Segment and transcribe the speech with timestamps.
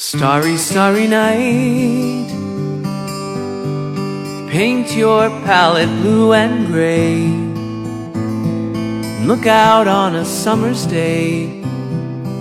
[0.00, 2.30] Starry, starry night.
[4.48, 7.26] Paint your palette blue and gray.
[9.26, 11.48] Look out on a summer's day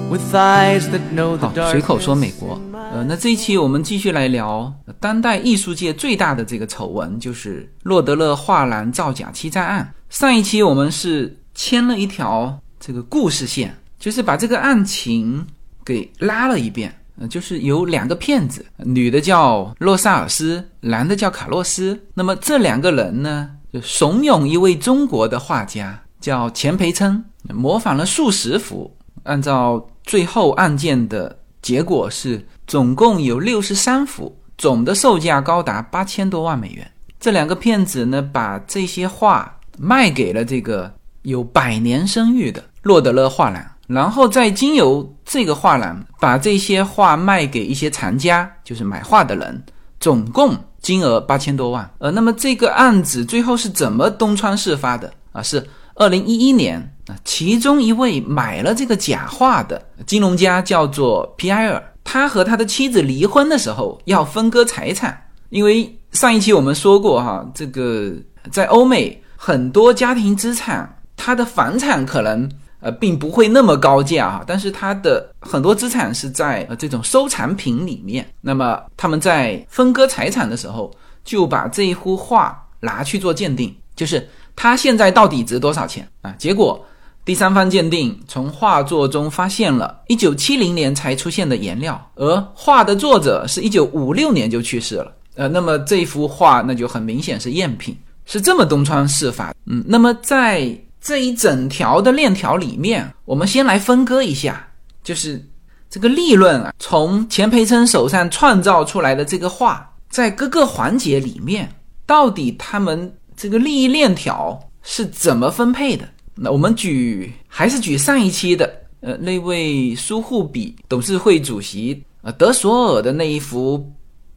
[0.08, 1.72] with eyes that know the，dark.
[1.72, 2.62] 随口说美国。
[2.92, 9.92] 呃，那这一期我们继续来聊当代艺术界最大的这个丑闻，就是洛德勒画廊造假欺诈案。
[10.12, 15.44] 上一期我们是牵了一条这个故事线，就是把这个案情
[15.84, 16.94] 给拉了一遍。
[17.20, 21.99] 呃，就是有两个骗子，女的叫洛萨尔斯，男的叫卡洛斯。
[22.13, 36.89] 那么这两个人呢，就怂恿一位中国的画家叫钱培琛，模仿了数十幅，按照最后案件的结果是，总共有六十三幅，总的售价高达八千多万美元。
[37.20, 49.64] 这两个骗子呢，把这些画卖给了这个有百年声誉的洛德勒画廊，然后再经由这个画廊把这些画卖给一些藏家，就是买画的人，
[49.98, 51.89] 总共金额八千多万。
[52.00, 55.42] 呃，那么这个案子最后是怎么东窗事发的啊？
[55.42, 65.17] 是二零一一年啊，其中一位买了这个假画的金融家叫做皮埃尔，他和他的妻子离婚的时候要分割财产，
[65.50, 68.11] 因为上一期我们说过哈，这个
[68.52, 72.50] 在欧美很多家庭资产，他的房产可能。
[72.80, 78.25] 呃，并不会那么高价啊，但是它的很多资产是在呃这种收藏品里面。
[78.42, 80.92] 那么他们在分割财产的时候，
[81.23, 86.31] 就把这一幅画拿去做鉴定，就是它现在到底值多少钱啊？
[86.38, 86.86] 结果
[87.25, 95.11] 第三方鉴定从画作中发现了一九七零年才出现的颜料，而画的作者是一九五六年就去世了。
[95.36, 99.53] 呃，那么这幅画那就很明显是赝品，是这么东窗事发。
[99.66, 100.75] 嗯，那么在
[101.08, 104.67] 这一整条的链条里面，我们先来分割一下，
[105.02, 105.41] 就是
[105.89, 111.73] 这个利润啊，从钱培琛手上创造出来的这个画，在各个环节里面，
[112.05, 116.05] 到底他们这个利益链条是怎么分配的？
[116.36, 123.89] 那我们举还是举上一期的，呃，那位苏富比董事会主席呃德索尔的那一幅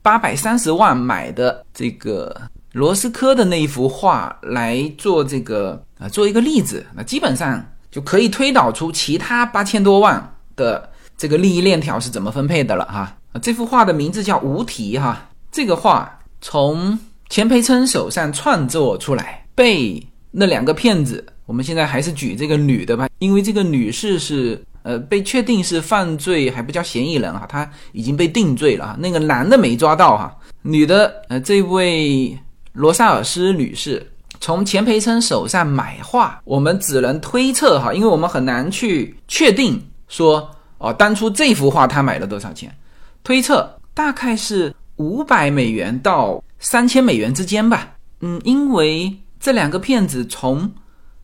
[0.02, 2.40] 八百三十万买的这个。
[2.72, 13.16] 罗斯科的那一幅画来做这个啊，做一个例子，那基本上就可以推导出其他八千多万的这个利益链条是怎么分配的了哈。
[13.32, 16.96] 啊，这幅画的名字叫《无题》哈，这个画从
[17.28, 20.00] 钱培琛手上创作出来，被
[20.30, 30.32] 那两个骗子，我们现在还是举这个女的吧，因为这个女士是呃被确定是犯罪还不叫嫌疑人哈，她已经被定罪了哈，那个男的没抓到哈，
[30.62, 32.38] 女的呃这位。
[32.72, 40.48] 罗萨尔斯女士从钱培琛手上买画，我们只能推测哈，因为我们很难去确定说
[40.78, 42.74] 哦，当初这幅画他买了多少钱，
[43.22, 47.94] 推测大概是五百美元到三千美元之间吧。
[48.20, 50.70] 嗯，因为这两个骗子从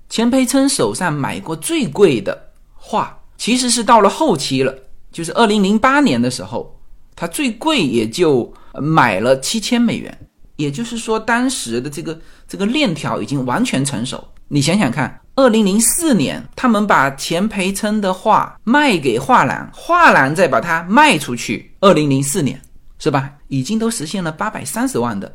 [0.08, 4.74] 钱培琛手上买过最贵的画，其实是到了后期了，
[5.10, 6.78] 就是二零零八年的时候，
[7.14, 10.18] 他最贵也就买了七千美元。
[10.56, 12.18] 也就是说，当时的这个
[12.48, 14.22] 这个链条已经完全成熟。
[14.48, 21.70] 你想想看，二零零四年，他们把钱培琛的画卖给画廊，画廊再把它卖出去。
[21.80, 22.60] 二零零四年，
[22.98, 23.32] 是吧？
[23.48, 25.34] 已经都实现了八百三十万的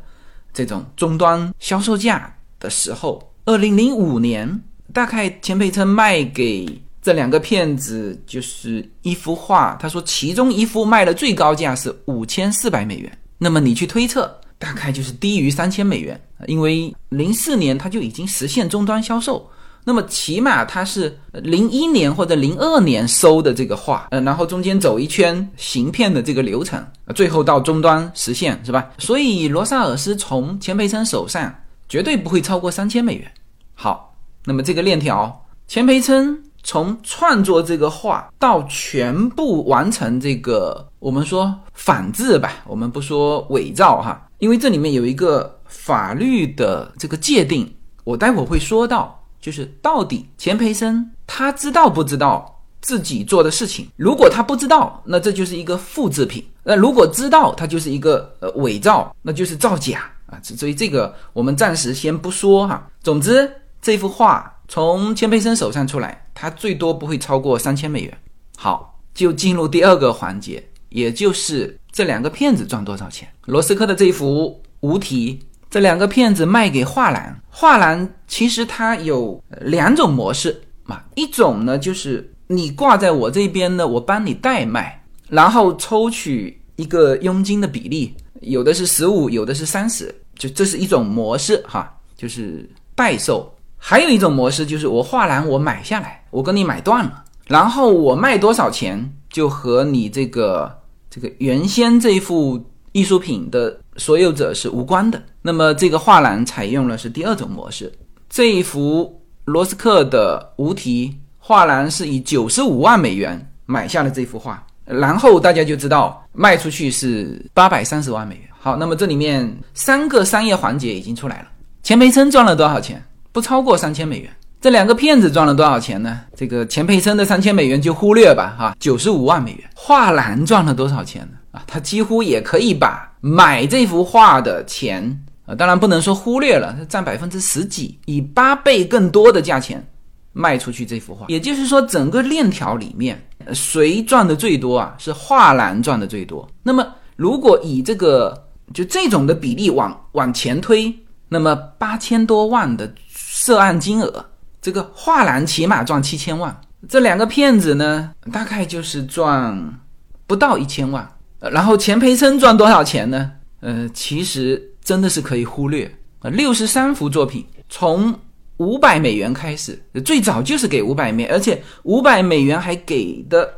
[0.52, 4.60] 这种终端销售价的时候，二零零五年，
[4.92, 6.66] 大概钱培琛卖给
[7.02, 13.18] 这两个骗子就是一幅画，他说其中一幅卖的最高价是五千四百美元。
[13.36, 14.34] 那么你去推测。
[14.62, 19.44] 大概就是低于三千美元，因为零四年它就已经实现终端销售，
[19.82, 26.80] 那么起码它是零一年或者零二年收的这个画，呃，然后中间走一圈行骗的这个流程，
[27.12, 28.88] 最后到终端实现，是吧？
[28.98, 31.52] 所以罗萨尔斯从钱培琛手上
[31.88, 33.28] 绝对不会超过三千美元。
[33.74, 44.21] 好，那么这个链条，钱培琛从创作这个画到全部完成这个，我们说仿制吧，我们不说伪造哈。
[44.42, 47.72] 因为这里面有一个法律的这个界定，
[48.02, 53.86] 我待会儿会说到，就是到底钱培生他知道不知道自己做的事情？
[53.94, 60.40] 如果他不知道，那这就是一个复制品；那如果知道，它就是一个呃伪造，那就是造假啊。
[60.42, 62.90] 所以这个我们暂时先不说哈。
[63.00, 63.48] 总之，
[63.80, 68.18] 这幅画从钱培生手上出来，它最多不会超过三千美元。
[68.56, 71.78] 好，就进入第二个环节，也就是。
[71.92, 73.28] 这两个骗子赚多少钱？
[73.46, 75.38] 罗斯科的这幅无题，
[75.70, 84.84] 这两个骗子卖给画廊，画廊其实它有两种模式嘛，一种呢就是你挂在我这边呢，我帮你代卖；
[85.28, 93.52] 然后抽取一个佣金的比例，有的是十五，有的是三十，就这是一种模式哈，就是代售。
[93.76, 100.72] 还有一种模式就是我画廊我买下来，我跟你买断了，然后我卖多少钱就和你这个
[101.10, 105.20] 这个原先这幅艺术品的所有者是无关的。
[105.42, 107.92] 那么这个画廊采用了是第二种模式，
[108.30, 118.44] 这一幅罗斯克的无题画廊是以九十五万美元买下了这幅画，然后大家就知道卖出去是八百三十万美元。
[118.58, 121.48] 好，那么这里面三个商业环节已经出来了，
[121.82, 123.02] 钱培森赚了多少钱？
[123.32, 124.30] 不超过三千美元，
[124.60, 126.20] 这两个骗子赚了多少钱呢？
[126.36, 129.68] 这个钱培森的三千美元就忽略吧，哈，九十五万美元。
[129.74, 131.38] 画廊赚了多少钱呢？
[131.52, 139.86] 啊，他几乎也可以把买这幅画的钱啊，当然不能说忽略了，它占百分之十几，以八倍更多的价钱
[140.32, 141.26] 卖出去这幅画。
[141.28, 144.96] 也就是说，整个链条里面谁赚的最多啊？
[144.98, 146.48] 是画廊赚的最多。
[146.64, 146.84] 那么，
[147.14, 150.92] 如果以这个就这种的比例往往前推，
[151.28, 152.92] 那么八千多万的。
[153.34, 154.24] 涉案金额，
[154.60, 159.80] 这个画廊起码赚七千万，这两个骗子呢，大概就是赚
[160.28, 161.08] 不到一千万。
[161.50, 163.32] 然后钱培琛赚多少钱呢？
[163.60, 165.90] 呃，其实真的是可以忽略
[166.20, 168.14] 啊，六十三幅作品，从
[168.58, 173.52] 五百美元开始，最早就是给五百美，而且五百美元还给的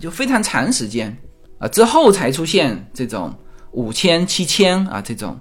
[0.00, 1.16] 就非常长时间
[1.58, 3.32] 啊，之后才出现这种
[3.72, 5.38] 五千、七千啊这种。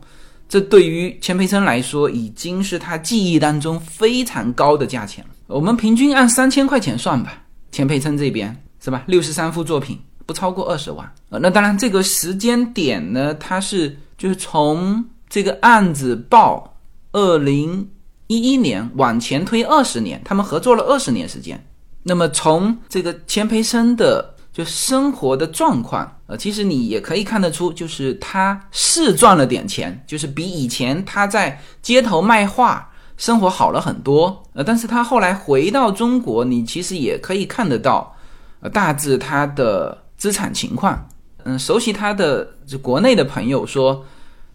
[0.49, 5.31] 这对于钱培琛来说，已经是他记忆当中非常高的价钱了。
[5.47, 9.03] 我们平均按三千块钱算吧，钱培生这边是吧？
[9.07, 11.09] 六十三幅作品，不超过二十万。
[11.29, 16.75] 呃，那当然，这个时间点呢，它是就是从这个案子报
[17.11, 17.89] 二零
[18.27, 21.63] 一一年往前推二十年，他们合作了二十年时间。
[22.03, 24.31] 那么从这个钱培生的。
[24.53, 32.87] 就生活的状况，呃，其实你也可以看得出，就是他是赚了点钱，就是比以前他在街头卖画
[33.17, 38.15] 生活好了很多，呃，但是他后来回到中国，你其实也可以看得到，
[38.59, 41.07] 呃，大致他的资产情况，
[41.43, 42.47] 嗯，熟悉他的
[42.81, 44.05] 国内的朋友说，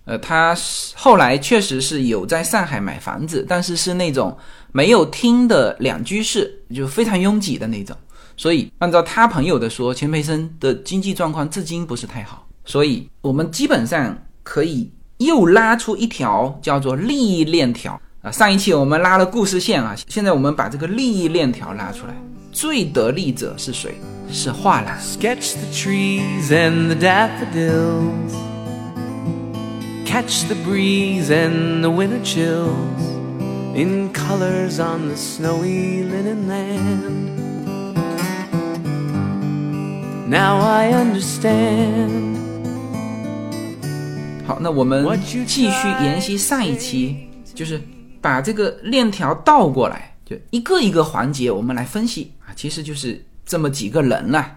[0.04, 0.56] 呃，他
[0.94, 4.36] 后来确实是有在上海买房子，但是是那种
[4.72, 7.96] 没有厅的两居室，就非常拥挤的那种。
[8.36, 12.46] 所以，按照他朋友的说，钱培生的经济状况至今不是太好。
[12.64, 14.88] 所以，我们基本上可以
[15.18, 18.30] 又拉出一条叫做利益链条啊。
[18.30, 22.14] 上一期我们拉了故事线啊，现在我们把这个利益链条拉出来。
[22.60, 23.94] 最得利者是谁？
[24.32, 24.98] 是画廊。
[24.98, 28.34] Sketch the trees and the daffodils,
[30.04, 32.74] catch the breeze and the winter chills
[33.76, 37.28] in colors on the snowy linen land.
[40.28, 42.38] Now I understand。
[44.48, 47.80] 好，那我们继续延续上一期，就是
[48.20, 54.56] 把这个链条倒过来，就一个一个环节我们来分析其实就是这么几个人了。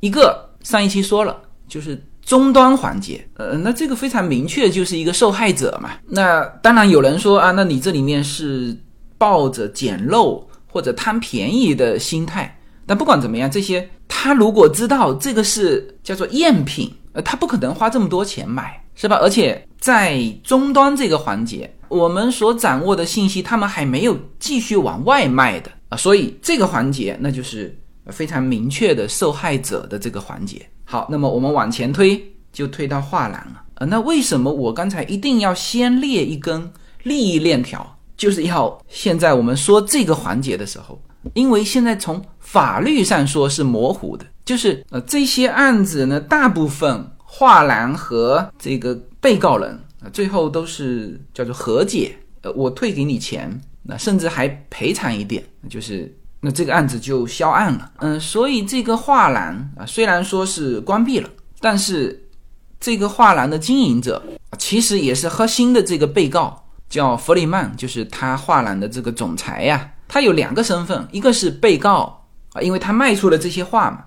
[0.00, 5.90] 一个上一期说了，就是终端环节，呃，那这个非常明确，就是一个受害者嘛。
[6.06, 8.76] 那当然有人说啊，那你这里面是
[9.16, 12.58] 抱着捡漏或者贪便宜的心态。
[12.86, 19.16] 但不管怎么样，这些他如果知道这个是叫做赝品，呃，他不可能花这么多钱买，是吧？
[19.22, 30.64] 而且在终端这个环节，我们所掌握的信息，他们还没有继续往外卖的所以这个环节那就是非常明确的受害者的这个环节。
[30.84, 32.22] 好，那么我们往前推，
[32.52, 33.86] 就推到画廊了呃。
[33.86, 36.70] 那为什么我刚才一定要先列一根
[37.04, 41.00] 利益链条，就是要现在我们说这个环节的时候。
[41.32, 49.70] 因为现在从法律上说是模糊的，就是呃这些案子呢，大部分画廊和这个被告人
[50.02, 57.92] 啊，最后都是叫做和解，呃我退给你钱，那甚至还赔偿一点，就是那这个案子就销案了。
[57.98, 61.28] 嗯，所以这个画廊啊，虽然说是关闭了，
[61.60, 62.28] 但是
[62.80, 64.22] 这个画廊的经营者
[64.58, 69.90] 其实也是核心的这个被告，叫弗里曼，就是他画廊的这个总裁呀。
[70.06, 74.04] 他有两个身份，一个是被告啊，因为他卖出了这些画嘛。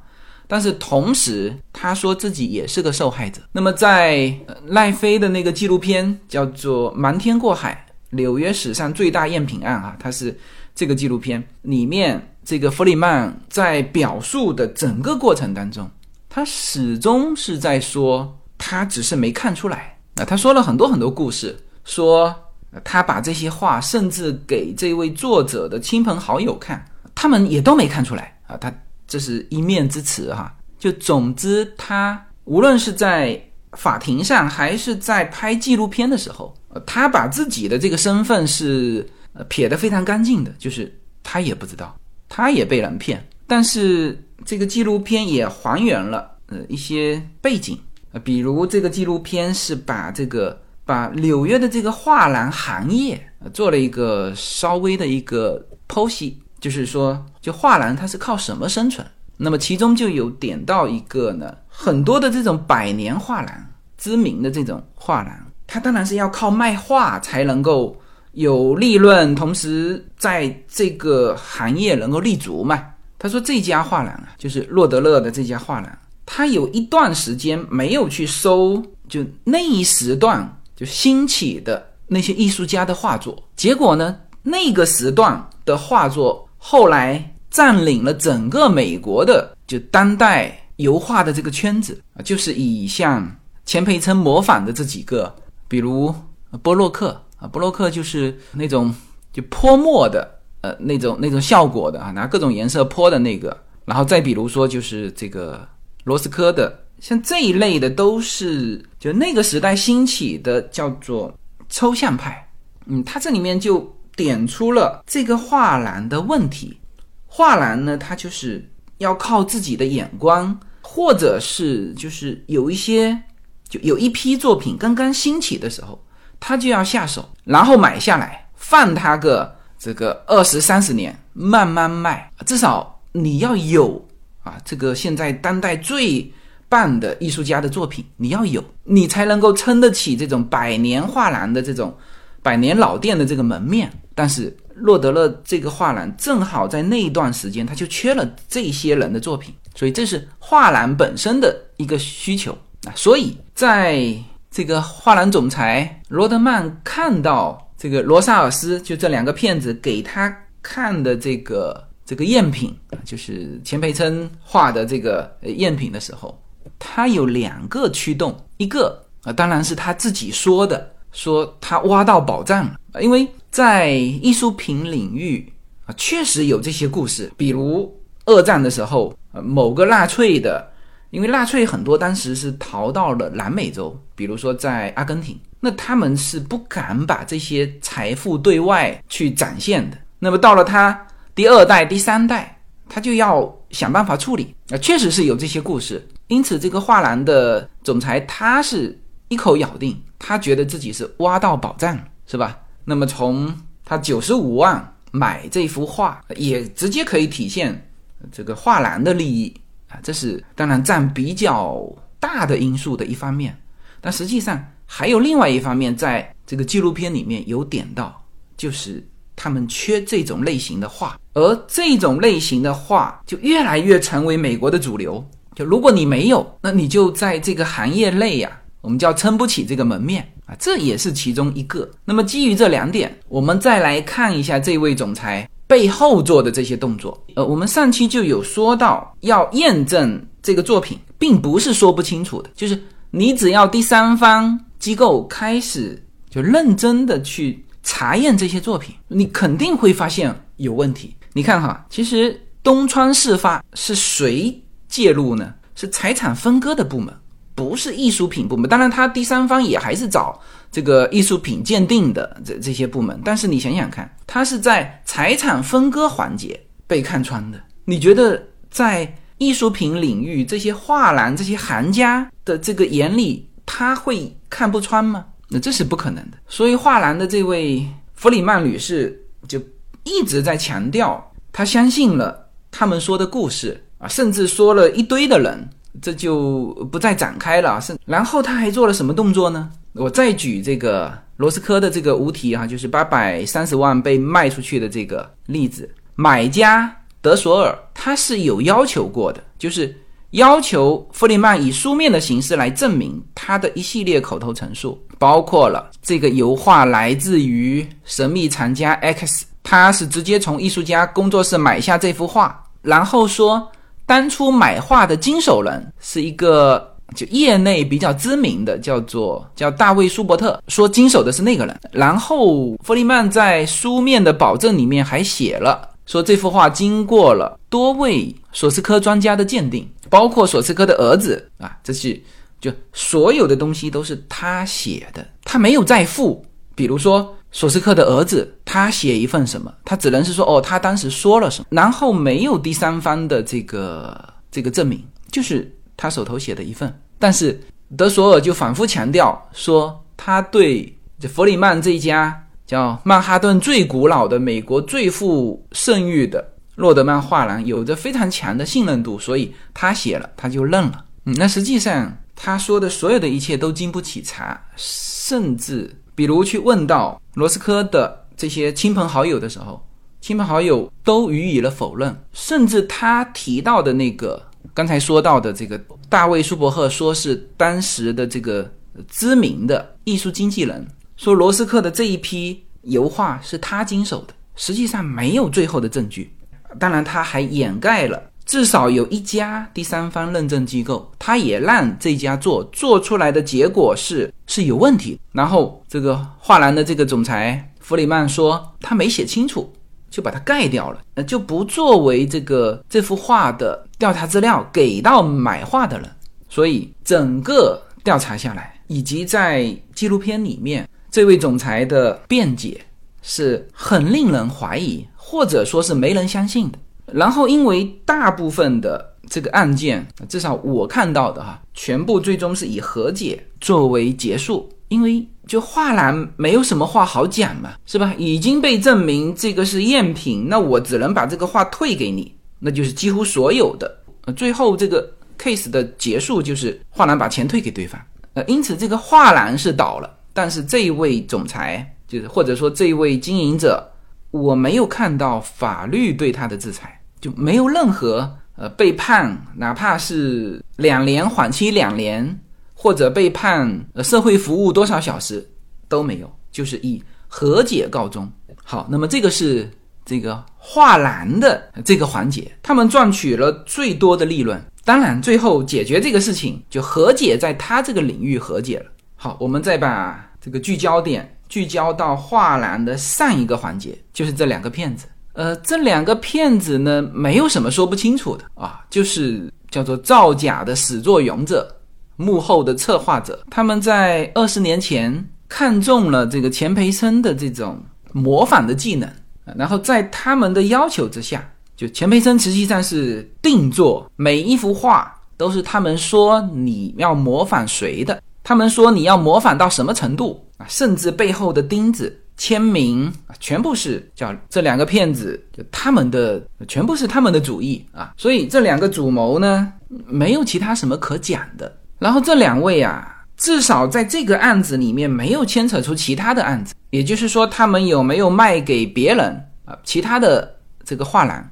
[0.47, 3.41] 但是同时，他说自己也是个受害者。
[3.51, 4.33] 那么在
[4.67, 10.37] 赖飞的那个纪录片叫做《瞒天过海：纽约史上最大赝品案》啊，它是
[10.73, 15.89] 这个纪录片里面这个弗里曼在表述的整个过程当中，
[16.29, 20.25] 他始终是在说他只是没看出来啊。
[20.25, 22.35] 他说了很多很多故事，说。
[22.83, 26.85] 他把这些话甚至给这位作者的亲朋好友看，
[27.15, 28.57] 他们也都没看出来啊。
[28.57, 28.71] 他
[29.07, 30.53] 这是一面之词哈。
[30.77, 36.53] 就总之，他无论是在法庭上，还是在拍纪录片的时候，
[36.85, 40.93] 他把自己的这个身份是呃撇得非常干净的，就是
[41.23, 41.97] 他也不知道，
[42.29, 43.25] 他也被人骗。
[43.47, 47.79] 但是这个纪录片也还原了呃一些背景
[48.11, 53.19] 啊，比如这个纪录片是把这个把纽约的这个画廊行业
[53.53, 59.05] 做了一个稍微的一个剖析，就是说，就画廊它是靠什么生存？
[59.37, 63.65] 那么其中就有点到一个呢，很多的这种百年画廊，
[63.97, 67.95] 知名的这种画廊，他当然是要靠卖画才能够
[68.31, 72.83] 有利润，同时在这个行业能够立足嘛。
[73.19, 87.33] 他说这家画廊啊，就是洛德勒的这家画廊，他有一段时间没有去收，就那一时段就兴起的那些艺术家的画作，结果呢，那个时段的画作后来。
[87.49, 93.25] 占领了整个美国的就当代油画的这个圈子啊，就是以像
[93.65, 95.33] 钱培琛模仿的这几个，
[95.67, 96.13] 比如
[96.61, 98.93] 波洛克啊，波洛克就是那种
[99.31, 103.55] 就泼墨的呃那种那种效果的啊，拿各种颜色泼的那个，
[103.85, 105.67] 然后再比如说就是这个
[106.03, 111.33] 罗斯科的，像这一类的都是就那个时代兴起的叫做
[111.69, 112.49] 抽象派，
[112.85, 116.77] 嗯，它这里面就点出了这个画廊的问题。
[117.25, 123.21] 画廊呢，它就是要靠自己的眼光，或者是就是有一些，
[123.69, 126.03] 就有一批作品刚刚兴起的时候，
[126.39, 132.31] 他就要下手，然后买下来，放他个这个二十三十年，慢慢卖。
[132.45, 134.07] 至少你要有
[134.43, 136.31] 啊，这个现在当代最
[136.69, 141.95] 棒的艺术家的作品，你要有，你才能够撑得起这种百年画廊的这种
[142.41, 143.91] 百年老店的这个门面。
[144.15, 144.55] 但是。
[144.81, 152.55] 洛德勒这个画廊正好在那一段时间，他就缺了这些人的作品，所以这是画廊本身的一个需求
[152.85, 152.93] 啊。
[152.95, 154.13] 所以在
[154.51, 166.37] 这个画廊总裁罗德曼看到这个罗萨尔斯就这两个骗子给他看的这个这个赝品，就是钱培琛画的这个赝品的时候，
[166.79, 173.27] 他有两个驱动，一个啊，当然是他自己说的，说他挖到宝藏了，因为。
[173.49, 175.51] 在艺术品领域
[175.85, 177.91] 啊，确实有这些故事，比如
[178.25, 180.69] 二战的时候，呃，某个纳粹的，
[181.09, 189.97] 因为纳粹很多当时是逃到了南美洲，比如说在阿根廷，那他们是不敢把这些财富对外去展现的。
[190.19, 192.59] 那么到了他第二代、第三代，
[192.89, 196.05] 他就要想办法处理啊，确实是有这些故事。
[196.27, 198.99] 因此，这个画廊的总裁他是
[199.29, 202.59] 一口咬定，他觉得自己是挖到宝藏，是吧？
[202.83, 203.53] 那么从
[203.85, 207.89] 他九十五万买这幅画，也直接可以体现
[208.31, 209.53] 这个画廊的利益
[209.89, 211.81] 啊，这是当然占比较
[212.19, 213.57] 大的因素的一方面。
[214.01, 218.23] 但实际上还有另外一方面，在这个纪录片里面有点到，
[218.55, 225.25] 就是他们缺这种类型的画，而这种类型的画就越来越成为美国的主流。
[225.55, 230.27] 就如果你没有，那你就在这个行业内呀，我们叫撑不起这个门面。
[230.45, 231.89] 啊，这也是其中一个。
[232.05, 237.21] 那么基于这两点，我们再来看一下这位总裁背后做的这些动作。
[237.35, 242.81] 呃，我们上期就有说到，要验证这个作品，并不是说不清楚的，就是
[243.11, 251.13] 你只要第三方机构开始就认真的去查验这些作品，你肯定会发现有问题。
[251.33, 255.53] 你看哈，其实东窗事发是谁介入呢？
[255.75, 257.13] 是财产分割的部门。
[257.57, 260.39] 不是艺术品部门，当然他第三方也还是找
[260.71, 263.19] 这个艺术品鉴定的这这些部门。
[263.25, 267.59] 但是你想想看，他是在财产分割环节被看穿的。
[267.83, 275.25] 你觉得在艺术品领域，这些画廊、这些行家的这个眼里，他会看不穿吗？
[275.49, 276.37] 那这是不可能的。
[276.47, 277.83] 所以画廊的这位
[278.13, 279.59] 弗里曼女士就
[280.03, 285.67] 一直在强调，她相信了他们说的故事啊，甚至说了一堆的人。
[286.01, 287.79] 这就不再展开了。
[287.81, 289.69] 是，然后他还做了什么动作呢？
[289.93, 295.89] 我再举这个罗斯科的这个无题啊，就是八百三十万被卖出去的这个例子。
[296.15, 299.95] 买家德索尔他是有要求过的，就是
[300.31, 313.67] 要求弗里曼以书面的形式来证明他的一系列口头陈述，包括了这个油画来自于神秘藏家 X，他是直接从艺术家工作室买下这幅画，然后说。
[314.07, 321.79] 当初买画的经手人是一个就业内比较知名的，叫做叫大卫舒伯特，说经手的是那个人。
[321.91, 332.19] 然后弗里曼在书面的保证里面还写了，说这幅画经过了多位索斯科专家的鉴定，包括索斯科的儿子啊，这是
[332.61, 336.43] 就所有的东西都是他写的，他没有再付。
[336.75, 344.15] 比如说索斯克的儿子，他写一份什么，他只能是说哦，他当时说了什么，然后没有第三方的这个
[344.51, 347.01] 这个证明，就是他手头写的一份。
[347.17, 347.59] 但是
[347.97, 361.03] 德索尔就反复强调说，他对这弗里曼这一家叫曼哈顿最古老的美国最富盛誉的洛德曼画廊有着非常强的信任度，所以他写了他就认了。
[361.25, 365.91] 嗯，那实际上他说的所有的一切都经不起查，甚至。
[366.17, 369.79] 比如去问到罗斯科的这些亲朋好友的时候，
[370.19, 374.41] 亲朋好友都予以了否认，甚至他提到的那个
[374.73, 378.67] 刚才说到的这个大卫舒伯赫，说是当时的这个
[379.07, 380.83] 知名的艺术经纪人，
[381.17, 386.33] 说罗斯克的这一批油画是他经手的，实际上没有最后的证据。
[386.79, 388.19] 当然，他还掩盖了。
[388.47, 395.19] 至少有一家第三方认证机构，他也让这家做做出来的结果是是有问题。
[395.33, 399.71] 然后这个画廊的这个总裁弗里曼说他没写清楚，
[400.09, 406.09] 就把它盖掉了，呃，就不作为这个这幅画的调查资料给到买画的人。
[406.49, 412.79] 所以整个调查下来，以及在纪录片里面这位总裁的辩解
[413.21, 416.79] 是很令人怀疑，或者说是没人相信的。
[417.13, 424.69] 然后，因为大部分的这个案件，至少我看到的哈，全部最终是以和解作为结束。
[424.89, 428.13] 因为就画廊没有什么话好讲嘛，是吧？
[428.17, 433.97] 已经被证明这个是赝品，那我只能把这个画退给你，那就是几乎所有的。
[434.37, 435.05] 最后这个
[435.37, 437.99] case 的结束就是画廊把钱退给对方。
[438.33, 443.85] 呃，因此这个画廊是倒了，但是这一位总裁，就是或者说这一位经营者，
[444.31, 446.96] 我没有看到法律对他的制裁。
[447.19, 452.39] 就没有任何呃被判，哪怕是两年缓期两年，
[452.73, 455.47] 或者被判呃社会服务多少小时
[455.87, 458.29] 都没有，就是以和解告终。
[458.63, 459.69] 好，那么这个是
[460.05, 464.61] 这个画廊的这个环节，他们赚取了最多的利润。
[464.83, 468.85] 当然，最后解决这个事情就和解，在他这个领域和解了。
[469.15, 475.07] 好，我们再把这个聚焦点聚焦到画廊的上一个环节，就是这两个骗子。
[475.37, 481.75] 呃，这两个骗子呢，没有什么说不清楚的啊，就是叫做造假的始作俑者，
[482.15, 483.39] 幕后的策划者。
[483.51, 487.79] 他们在二十年前看中了这个钱培生的这种
[488.13, 489.07] 模仿的技能，
[489.55, 502.23] 然后在他们的要求之下，就钱培生实际上是定做每一幅画都是他们说你要模仿谁的，他们说你要模仿到什么程度啊，甚至背后的钉子。
[502.37, 509.73] 签名啊，全部是叫这两个骗子，他们的全部是他们的主意啊，所以这两个主谋呢，
[510.05, 511.75] 没有其他什么可讲的。
[511.97, 519.75] 然后这两位啊，至少在这个案子里面没有牵扯出其他的案子，也就是说，他们有没有卖给别人啊？
[519.83, 521.43] 其他的这个画廊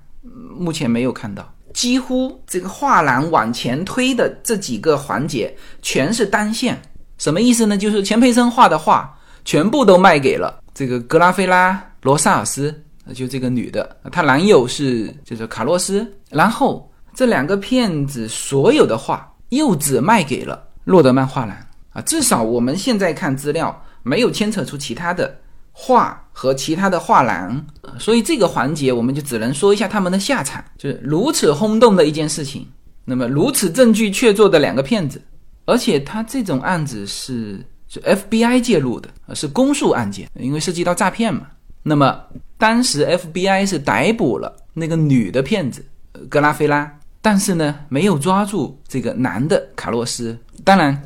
[0.56, 6.80] 目前没有看到，几乎这个画廊往前推的这几个环节全是单线，
[7.17, 7.76] 什么意思呢？
[7.76, 10.62] 就是钱培生画的画全部都卖给了。
[10.76, 12.84] 这个格拉菲拉·罗萨尔斯，
[13.14, 21.56] 就这个女的，她男友是就是卡洛斯，然后这两个骗子所有的画又只卖给了洛德曼画廊
[21.92, 25.34] 啊，至少我们现在看资料没有牵扯出其他的
[25.72, 27.66] 画和其他的画廊，
[27.98, 32.68] 所以这个环节我们就只能说一下他们的下场，就是如此轰动的一件事情，
[33.06, 35.22] 那么如此证据确凿的两个骗子，
[35.66, 37.66] 而且他这种案子是。
[37.96, 41.48] 是 FBI 介入的，是公诉案件，因为涉及到诈骗嘛。
[41.82, 42.20] 那么
[42.58, 45.86] 当时 FBI 是逮捕了那个女的骗子
[46.28, 50.38] 格拉菲拉，但是呢没有抓住这个男的卡洛斯。
[50.66, 51.02] 当然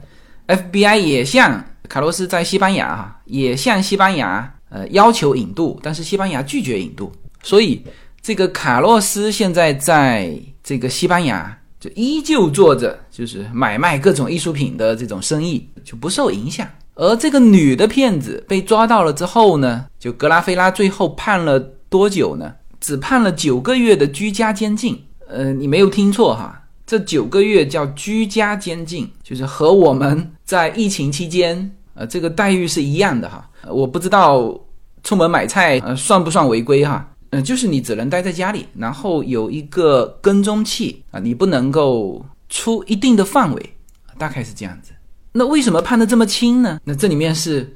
[0.48, 7.12] ，FBI 也向卡洛斯在西班牙啊，也向西班牙呃要求引渡，但是西班牙拒绝引渡，
[7.44, 7.86] 所以
[8.20, 11.56] 这个卡洛斯现在在这个西班牙。
[11.80, 16.68] 就依旧做着就是买卖各种艺术品的这种生意，就不受影响。
[17.00, 21.58] 而这个女的骗子被抓到了之后呢，就格拉菲拉最后判了
[21.88, 22.54] 多久呢？
[22.82, 25.02] 只判了九个月的居家监禁。
[25.26, 33.50] 呃，你没有听错哈，这九个月叫居家监禁，就是和我们在疫情期间呃这个待遇是一样的哈。
[33.70, 34.54] 我不知道
[35.02, 37.08] 出门买菜呃算不算违规哈。
[37.30, 43.70] 嗯，就是你只能待在家里，然后有一个跟踪器啊，你不能够出一定的范围，
[44.18, 44.92] 大概是这样子。
[45.32, 46.80] 那为什么判的这么轻呢？
[46.84, 47.72] 那这里面是，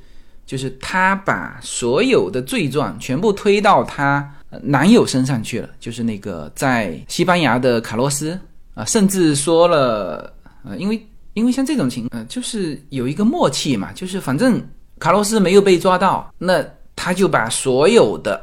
[0.46, 4.28] 就是他把所有的罪状全部推到他
[4.62, 8.40] 男友身上去了，就是那个在西班牙的卡洛斯，
[8.74, 14.62] 啊，甚至说了，呃，因为因为像这种情，呃，就是有一个默契嘛，就是反正
[15.00, 16.64] 卡洛斯没有被抓到，那
[16.96, 18.40] 他就把所有的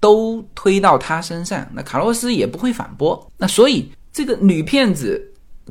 [0.00, 5.20] 都推到他身上，那卡洛斯也不会反驳，那所以这个女骗子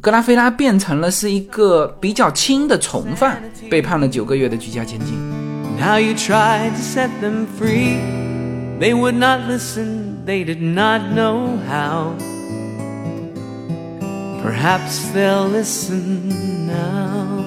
[0.01, 5.18] 格拉菲拉变成了是一个比较轻的从犯，被判了九个月的居家监禁。
[5.77, 7.98] Now you tried to set them free.
[8.79, 12.14] They would not listen, they did not know how.
[14.40, 17.44] Perhaps they'll listen now.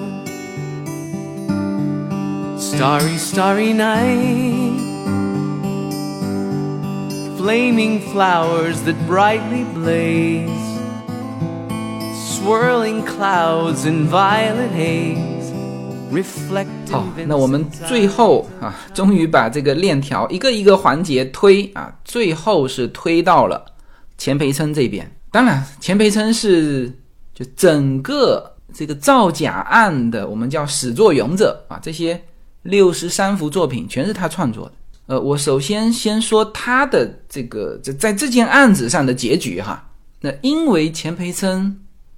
[2.58, 4.78] Starry, starry night.
[7.38, 10.50] Flaming flowers that brightly blaze.
[12.47, 15.51] Swirling clouds in violet haze.
[16.13, 23.67] Reflect 好，那我们最后啊，终于把这个链条一个一个环节推啊，最后是推到了
[24.17, 25.11] 钱培琛这边。
[25.33, 26.89] 当然，钱培琛是
[27.35, 32.23] 就整个这个造假案的我们叫始作俑者啊，这些
[32.63, 34.73] 六十三幅作品全是他创作的。
[35.07, 39.83] 呃，我首先先说他的这个在在这件案子上的结局哈。
[40.21, 41.77] 那因为钱培琛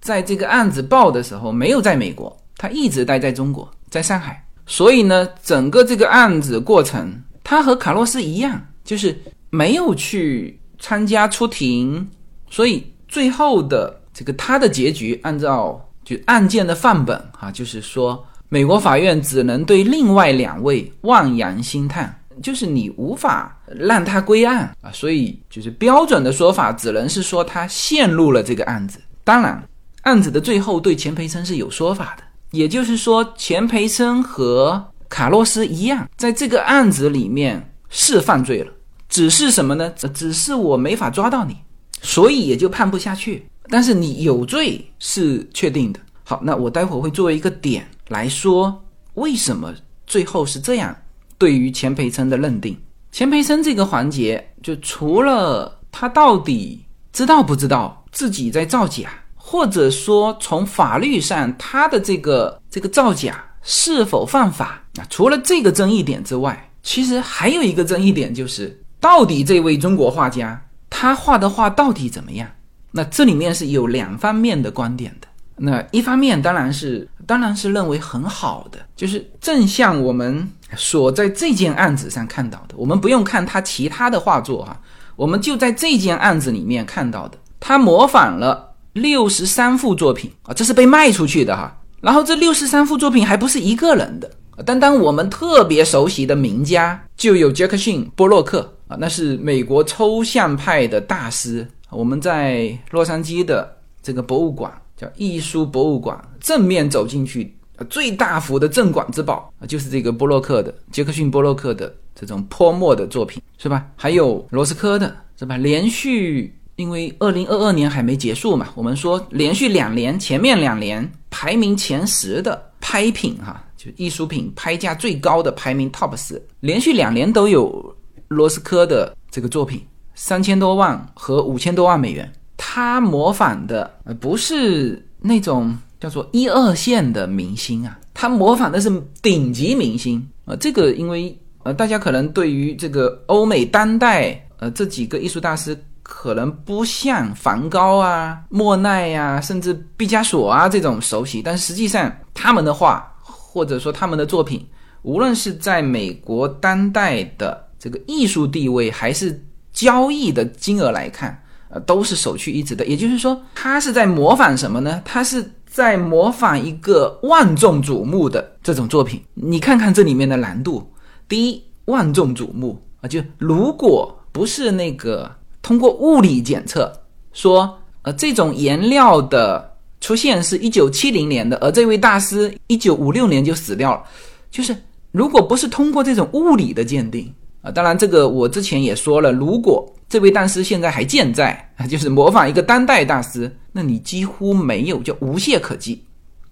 [0.09, 4.43] 在这个案子报的时候没有在美国，他一直待在中国，在上海。
[4.65, 9.15] 所以呢，整个这个案子过程，他和卡洛斯一样，就是
[9.51, 12.09] 没有去参加出庭，
[12.49, 28.99] 所以最后的这个他的结局，按照就案件的范本啊，就是说美国法院只能对另外两位望洋兴叹，就是你无法让他归案啊，所以就是标准的说法，只能是说他陷入了这个案子。
[29.23, 29.63] 当然，
[30.09, 32.23] 案子的最后对钱培琛是有说法的。
[32.51, 38.73] 也就是说，钱培琛和卡洛斯一样，在这个案子里面是犯罪了，
[39.11, 39.93] 只是什么呢？
[40.15, 41.55] 只是我没法抓到你，
[42.01, 43.47] 所以也就判不下去。
[43.69, 46.01] 但是你有罪是确定的。
[46.25, 49.75] 好，那我待会儿会作为一个点来说，为什么
[50.07, 50.97] 最后是这样
[51.37, 52.75] 对于钱培琛的认定。
[53.13, 59.11] 钱培琛这个环节，就除了他到底知道不知道自己在造假。
[59.51, 65.07] 或者说，从法律上，他的这个这个造假是否犯法啊？
[65.09, 72.47] 除了这个争议点之外，其实还有一个争议点，就是到底这位中国画家他画的画到底怎么样？
[72.91, 75.27] 那这里面是有两方面的观点的。
[75.57, 84.79] 那一方面当然是当然是认为很好的，就是正像我们所在这件案子上看到的，我们不用看他其他的画作哈，
[85.17, 88.68] 我们就在这件案子里面看到的，他模仿了。
[88.99, 91.75] 六十三幅作品啊，这是被卖出去的哈。
[92.01, 94.31] 然后这六十三幅作品还不是一个人的，
[94.65, 101.67] 单单我们特别熟悉的名家就有杰克逊·波洛克啊，那是美国抽象派的大师。
[101.91, 107.57] 我们在洛杉矶的这个博物馆叫艺术博物馆，正面走进去，
[107.91, 113.87] 最大幅的镇馆之宝啊，就是这个波洛克的杰克逊·波洛克的这种泼墨的作品，是吧？
[113.97, 115.57] 还有罗斯科的，是吧？
[115.57, 116.55] 连续。
[116.79, 127.97] 因为二零二二年还没结束嘛，我们说连续两年，前面两年排名前十的拍品哈，就艺术品拍价最高的排名 top 十，连续两年都有
[128.29, 132.33] 罗斯科的这个作品，三千多万和五千多万美元。
[132.57, 138.89] 他模仿的呃不是那种叫做一二线的明星啊，他模仿的是
[139.21, 140.55] 顶级明星啊。
[140.61, 145.77] 这个因为呃大家可能对于这个欧美当代呃这几个艺术大师。
[146.11, 154.67] 可能不像梵高啊、莫奈呀，甚至毕加索啊这种熟悉，但实际上他们的画或者说他们的作品，
[155.03, 162.87] 无论是在美国当代的这个艺术地位，还是交易的金额来看，呃，都是首屈一指的。
[162.87, 165.03] 也就是说，他是在模仿什么呢？
[165.05, 169.23] 他是在模仿一个万众瞩目的这种作品。
[169.35, 170.91] 你看看这里面的难度，
[171.29, 175.31] 第一，万众瞩目啊，就如果不是那个。
[175.63, 176.93] 通过物理检测
[177.33, 184.03] 说，呃，这种颜料的出现是一九七零年的，而这位大师一九五六年就死掉了。
[184.51, 184.77] 就是
[185.13, 196.03] 如果不是通过这种物理的鉴定啊，当然这个我之前也说了，如果这位大师现在还健在啊， 就是模仿一个当代大师，那你几乎没有就无懈可击。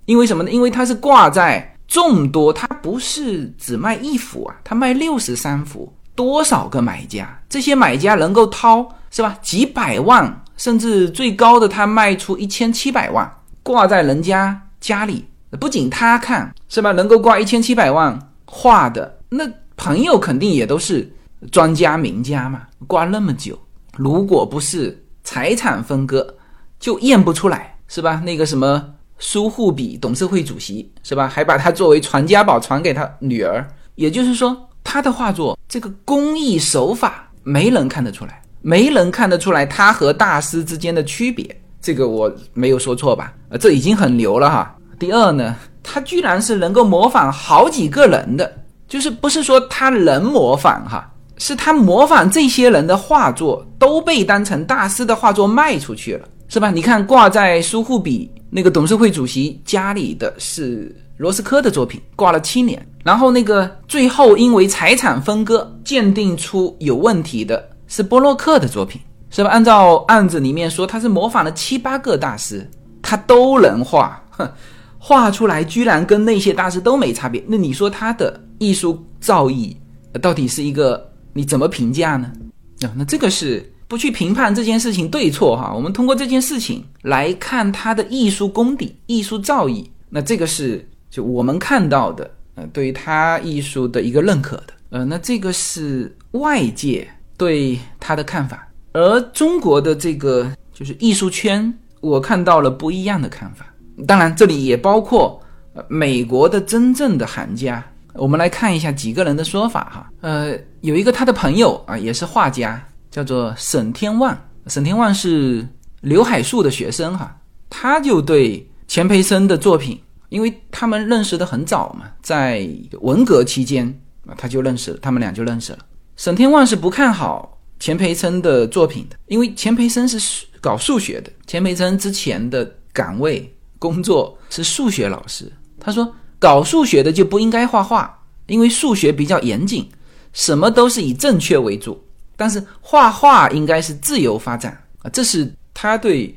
[0.05, 0.51] 因为什么呢？
[0.51, 5.93] 因为他是挂在众多，他不是只卖一幅啊，他卖六十三幅。
[6.17, 7.41] 多少个买家？
[7.49, 9.39] 这些买家能够掏是吧？
[9.41, 13.31] 几百万，甚至最高的他卖出一千七百万，
[13.63, 15.25] 挂在人家家里。
[15.61, 16.91] 不仅他看是吧？
[16.93, 19.45] 能够挂一千七百万画的，那
[19.77, 21.09] 朋友肯定也都是
[21.53, 22.63] 专家名家嘛。
[22.87, 23.57] 挂那么久，
[23.97, 26.35] 如果不是财产分割，
[26.81, 27.75] 就验不出来。
[27.89, 28.21] 是吧？
[28.25, 28.85] 那个什么
[29.17, 31.29] 苏富比董事会主席是吧？
[31.29, 33.65] 还把他作为传家宝传给他女儿。
[33.95, 41.45] 也就是说，他的画作这个工艺手法没人看得出来，没人看得出来他和大师之间的区别。
[41.83, 43.35] 这个我没有说错吧？
[43.49, 44.73] 呃，这已经很牛了哈。
[44.99, 48.51] 第二呢，他居然是能够模仿好几个人的，
[48.87, 51.13] 就是不是说他能模仿哈。
[51.39, 56.71] 是他模仿这些人的画作都被当成大师的画作卖出去了，是吧？
[56.71, 62.85] 你看挂在苏富比那个董事会主席家里的是罗斯科的作品，挂了七年。
[63.07, 69.51] 然后那个最后因为财产分割鉴定出有问题的是波洛克的作品，是吧？
[69.51, 72.69] 按照案子里面说，他是模仿了七八个大师，
[73.01, 74.51] 他都能画，哼，
[74.99, 77.41] 画出来居然跟那些大师都没差别。
[77.47, 79.77] 那你说他的艺术造诣
[80.21, 81.09] 到底是一个？
[81.33, 82.33] 你怎么评价呢？
[82.81, 85.73] 啊，那这个是不去评判这件事情对错哈。
[85.73, 89.85] 我们通过这件事情来看他的艺术功底、艺术造诣。
[90.09, 94.75] 那这个是就我们看到的，呃，对于他艺术的一个认可的。
[94.91, 103.67] 呃，那这个是外界对他的看法，而中国的这个就是艺术圈，我看到了不一样的看法。
[104.07, 105.41] 当然，这里也包括
[105.75, 107.85] 呃美国的真正的行家。
[108.15, 114.35] 我们来看一下几个人的说法哈，呃，有一个他的朋友啊，也是画家，叫做沈天旺。
[114.69, 115.67] 沈天旺是
[116.01, 117.37] 刘海粟的学生哈，
[117.69, 120.01] 他就对钱培生的作品，
[120.37, 122.69] 因为他们认识的很早嘛，在
[123.01, 123.89] 文革期间
[124.27, 125.79] 啊，他就认识了，他们俩就认识了。
[126.17, 136.15] 沈天旺是不看好钱培生的作品的，因为钱培生是搞数学的，钱培生之前的岗位工作是数学老师，他说。
[136.39, 138.15] 搞数学的就不应该画画，
[138.47, 139.89] 因为数学比较严谨，
[140.35, 141.99] 什么都是以正确为主。
[142.37, 146.37] 但是画画应该是自由发展啊，这是他对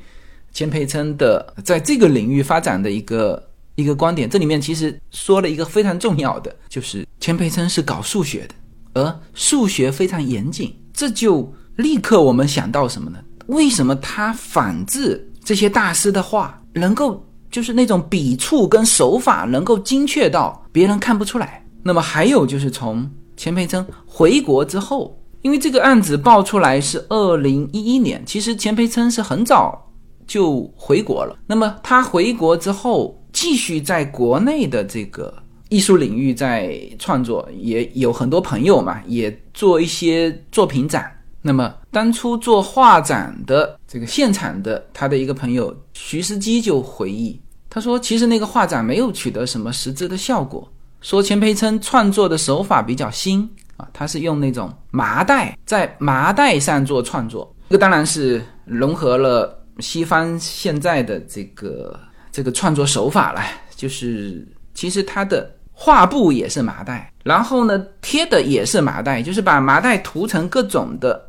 [0.54, 3.46] 钱培琛的在这个领域发展的一个
[3.80, 4.30] 一个观点。
[4.30, 13.20] 这里面其实说了一个非常重要的，就是钱培琛是搞数学的，而数学非常严谨，这就立刻我们想到什么呢？
[13.48, 17.26] 为什么他仿制这些大师的画能够？
[17.52, 21.66] 就是那种笔触跟手法能够精确到别人看不出来。
[21.82, 29.92] 那么还有就是从钱培琛回国之后，因为这个案子爆出来是二零一一年，其实钱培琛是很早
[30.28, 31.36] 就回国了。
[31.48, 35.34] 那么他回国之后，继续在国内的这个
[35.70, 41.16] 艺术领域在创作，也有很多朋友嘛，也做一些作品展。
[41.42, 47.40] 那么当初做画展的这个现场的他的一个朋友徐世基就回忆，
[47.70, 50.70] 他说：“其实那个画展没有取得什么实质的效果。
[51.00, 61.98] 说钱培琛创作的手法比较新啊，他是用那种麻袋在麻袋上做创作，这个当然是融合了西方现在的这个
[62.32, 63.42] 这个创作手法了。
[63.76, 71.26] 就是其实他的画布也是麻袋，然后呢贴的也是麻袋，就是把麻袋涂成各种的。”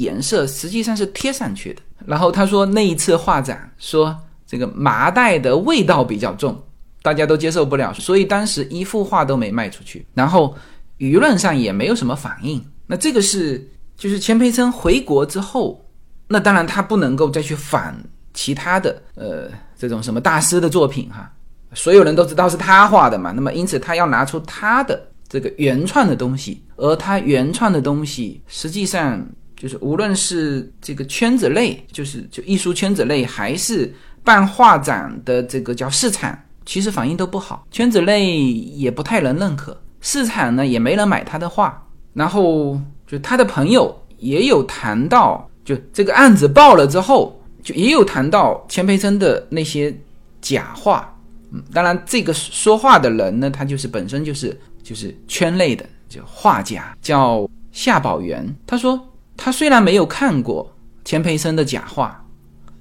[0.00, 1.82] 颜色实际上是贴上去的。
[2.06, 6.58] 然后他说那一次画展说这个麻袋的味道比较重，
[7.02, 10.06] 大家都接受不了，所以当时一幅画都没卖出去。
[10.14, 10.56] 然后
[10.96, 12.64] 舆论上也没有什么反应。
[12.86, 13.62] 那这个是
[13.94, 15.78] 就是钱培琛回国之后，
[16.26, 17.94] 那当然他不能够再去反
[18.34, 21.30] 其他的呃这种什么大师的作品哈，
[21.74, 23.32] 所有人都知道是他画的嘛。
[23.32, 29.24] 那么因此他要拿出他的这个原创的东西，而他原创的东西实际上。
[29.56, 37.66] 就是无论是这个圈子内，就是就艺术圈子内，还是办画展的这个叫市场，其实反应都不好。
[37.70, 41.86] 圈子内也不太能认可，市场呢也没人买他的画。
[42.14, 49.94] 然后就他的朋友也有谈到，就这个案子爆了之后，就也有谈到钱培森的那些
[50.40, 51.12] 假画。
[51.52, 59.00] 嗯，当然这个说话的人呢，他就是本身就是就是圈内的就画家，叫夏宝元，他说。
[59.42, 60.70] 他虽然没有看过
[61.02, 62.22] 钱培生的假画，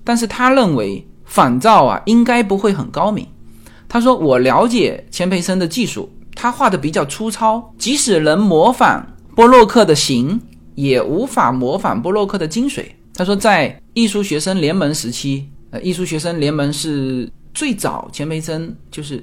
[0.03, 3.25] 但是他认为仿造啊应该不会很高明。
[3.87, 10.37] 他说：“我了解钱培生的技术，他画的比较粗糙，即使能模仿波洛克的形，
[10.75, 12.83] 也无法模仿波洛克的精髓。”
[13.19, 19.21] 他说，在艺术学生联盟时期，呃，艺术学生联盟是最早钱培生就是。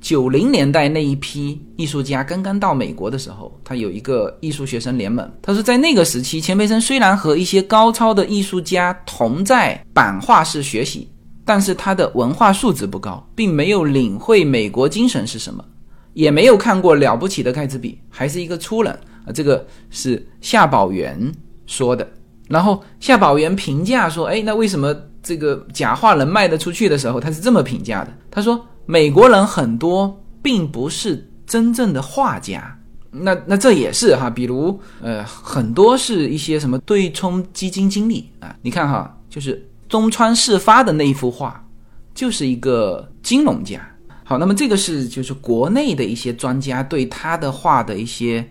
[0.00, 5.30] 九零年代那一批艺术家刚刚到美国的时候，他有一个艺术学生联盟。
[5.40, 11.08] 他说，在那个时期，钱培生虽然和一些高超的艺术家同在版画室学习，
[11.42, 15.64] 但是他的文化素质不高，并没有领会美国精神是什么，
[16.12, 18.92] 也没有看过了不起的盖茨比，还是一个粗人
[19.24, 19.32] 啊。
[19.32, 21.32] 这个是夏宝元
[21.66, 22.06] 说的。
[22.48, 32.78] 然后夏宝元评价说：“哎，那为什么这个假画能卖得出去的时候，他是这么评价的：他说，美国人很多并不是真正的画家。
[33.10, 41.64] 那那这也是哈，比如呃，很多是一些什么对冲基金经理啊，你看哈，就是中川事发的那一幅画，
[42.12, 43.80] 就是一个金融家。
[44.24, 48.44] 好，那么这个是就是国内的一些专家对他的画的一些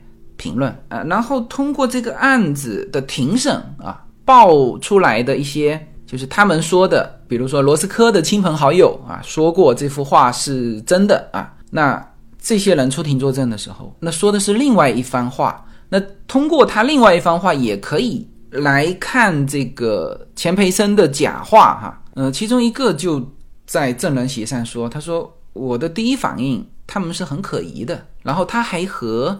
[0.44, 12.10] 评论啊，然后通过这个案子的庭审啊，爆出来的一些就是他们说的，比如说罗斯科的亲朋好友啊，说过这幅画是真的啊，那。
[12.46, 15.66] 这些人出庭作证的时候，那说的是另外一番话。
[15.88, 22.04] 那通过他另外一番话，也可以来看这个钱培生的假话哈。
[22.16, 23.26] 呃，其中一个就
[23.66, 28.08] 在证人席上说，他说我的第一反应他们是很可疑的。
[28.24, 29.40] 然后他还和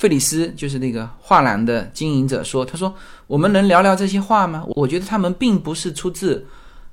[0.00, 2.90] 费里斯，就是那个画廊的经营者说，他说
[3.26, 4.64] 我们能聊聊这些画吗？
[4.68, 6.42] 我觉得他们并不是出自。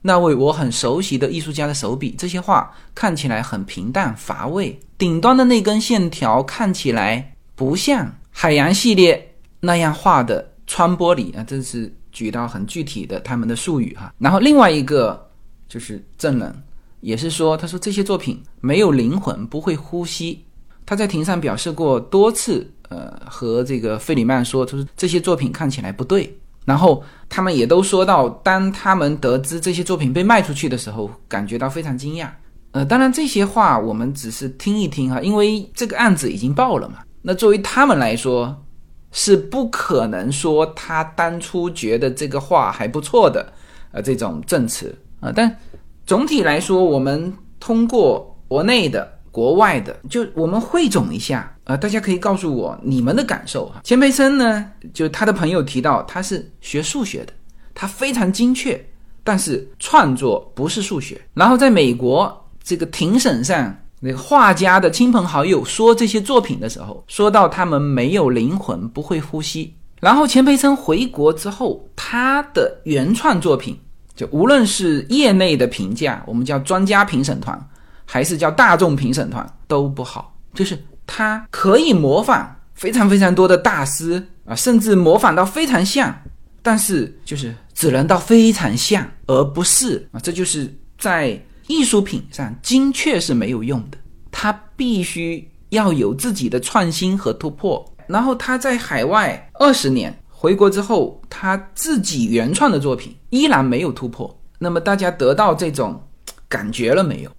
[0.02, 14.14] 那位我很熟悉的艺术家的手笔，这些画看起来很平淡乏味，顶端的那根线条看起来不像海洋系列那样画的穿玻璃啊，这是举到很具体的他们的术语哈。
[14.18, 15.30] 然后另外一个
[15.70, 16.54] 就是证人，
[17.00, 20.44] 也是说，他说这些作品没有灵魂，不会呼吸。
[20.86, 26.38] 他在庭上表示过多次，呃，和这个费里曼说，他说这些作品看起来不对。
[26.66, 32.30] 然后他们也都说到，当他们得知这些作品被卖出去的时候，感觉到非常惊讶。
[32.72, 37.00] 呃，当然这些话我们只是听一听哈，因为这个案子已经报了嘛。
[37.22, 38.64] 那作为他们来说，
[39.12, 43.54] 是不可能说他当初觉得这个画还不错的，
[43.92, 45.32] 呃，这种证词啊。
[45.34, 45.58] 但
[46.06, 49.16] 总体来说，我们通过国内的。
[49.30, 53.82] 国外的，就我们汇总一下啊，大家可以告诉我你们的感受哈。
[53.84, 57.34] 钱培生呢，就他的朋友提到他是学数学的，
[57.76, 58.82] 他非常精确，
[59.22, 61.22] 但是创作不是数学。
[61.34, 69.76] 然后在美国这个庭审上，那个画家的亲朋好友说这些作品的时候，说到他们没有灵魂，不会呼吸。
[70.00, 73.78] 然后钱培生回国之后，他的原创作品，
[74.16, 77.70] 就无论是业内的评价，我们叫专家评审团。
[78.10, 86.16] 还是叫大众评审团都不好，就是他可以模仿非常非常多的大师啊，甚至模仿到非常像，
[86.62, 93.98] 但是就是只能到非常像，而不是啊，这就是在艺术品上精确是没有用的，
[94.30, 97.84] 他必须要有自己的创新和突破。
[98.08, 104.34] 然后他在海外二十年回国之后，他自己原创的作品依然没有突破。
[104.60, 106.02] 那么大家得到这种
[106.48, 107.32] 感觉了没有？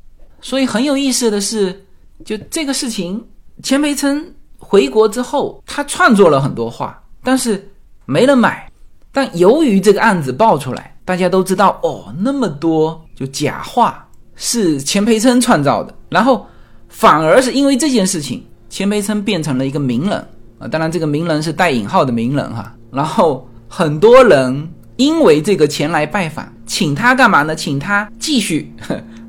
[0.43, 1.85] 所以很有意思的是，
[2.25, 3.25] 就这个事情，
[3.63, 4.25] 钱培琛
[4.59, 7.71] 回国之后，他创作了很多画，但是
[8.07, 8.71] 没人买。
[9.13, 16.47] 但由于这个案子爆出来，大家都知道哦，那么多就假画是钱培琛创造的，然后
[16.89, 20.13] 反而是因为这件事情，钱培琛变成了一个名人
[20.59, 20.69] 啊。
[20.69, 22.75] 当然，这个名人是带引号的名人哈。
[22.93, 27.57] 然后很多人因为这个前来拜访，请他干嘛呢？
[27.57, 28.73] 请他继续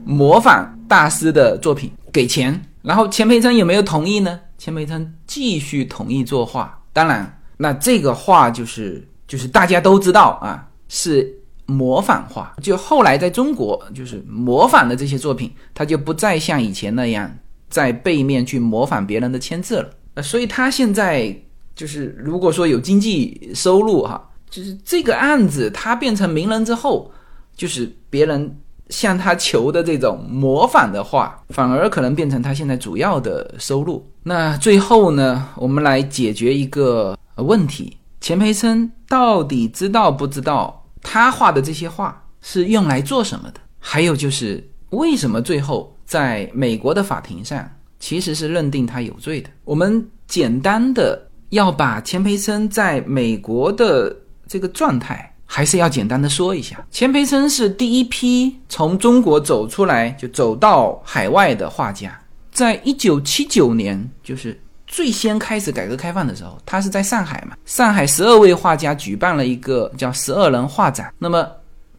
[0.06, 0.76] 模仿。
[0.90, 4.40] 大师的作品给钱，然后钱培琛有没有同意呢？
[4.58, 6.82] 钱培琛继续同意作画。
[6.94, 11.30] 当然，那这个画就是就是大家都知道啊，是
[11.66, 12.56] 模仿画。
[12.62, 17.30] 就后来在中国，就是模仿的这些作品，他就不再像以前那样
[17.70, 19.90] 在背面去模仿别人的签字了。
[20.14, 21.36] 呃，所以他现在
[21.76, 27.12] 就是如果说有经济收入哈，就是这个案子他变成名人之后，
[27.56, 28.58] 就是别人。
[28.90, 34.06] 向他求的这种模仿的话，反而可能变成他现在主要的收入。
[34.24, 43.60] 那最后呢，我们来解决一个问题：钱培森到底知道不知道他画的这些画是用来做什么的？
[43.80, 49.50] 还有就是为什么最后在美国的法庭上其实是认定他有罪的？
[49.64, 54.16] 我们简单的要把钱培森在美国的
[54.48, 55.29] 这个状态。
[55.52, 62.18] 还是要简单的说一下，钱培琛是第一批从中国走出来就走到海外的画家。
[62.52, 67.58] 在一九七九年，就是最先开始改革开放的时候，他是在上海嘛。
[67.66, 71.12] 上海十二位画家举办了一个叫“十二人画展”。
[71.18, 71.50] 那么，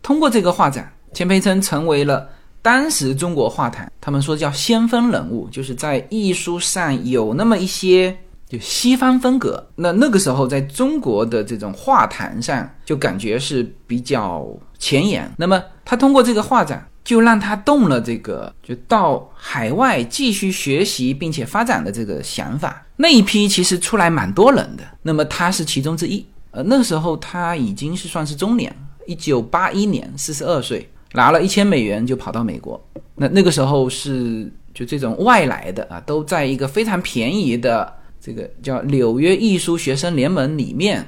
[0.01, 2.29] 通过这个画展，钱培琛成为了
[2.63, 8.17] 当时中国画坛他们说叫先锋人物，就是在艺术上有那么一些。
[8.51, 14.45] 就西方风格，那那个时候在中国的这种画坛上，就感觉是比较
[14.77, 15.31] 前沿。
[15.39, 22.85] 那么他通过这个画展，就让他动了这个，就到海外继续学习并且发展的这个想法。
[22.97, 26.27] 那一批其实出来蛮多人的，那么他是其中之一。
[26.51, 28.75] 呃，那个时候他已经是算是中年，
[29.07, 30.91] 一九八一年，四十二岁。
[31.13, 32.81] 拿了一千美元就跑到美国。
[33.17, 41.05] 那那个时候是就这种外来的啊，都在一个非常便宜的这个叫纽约艺术学生联盟里面，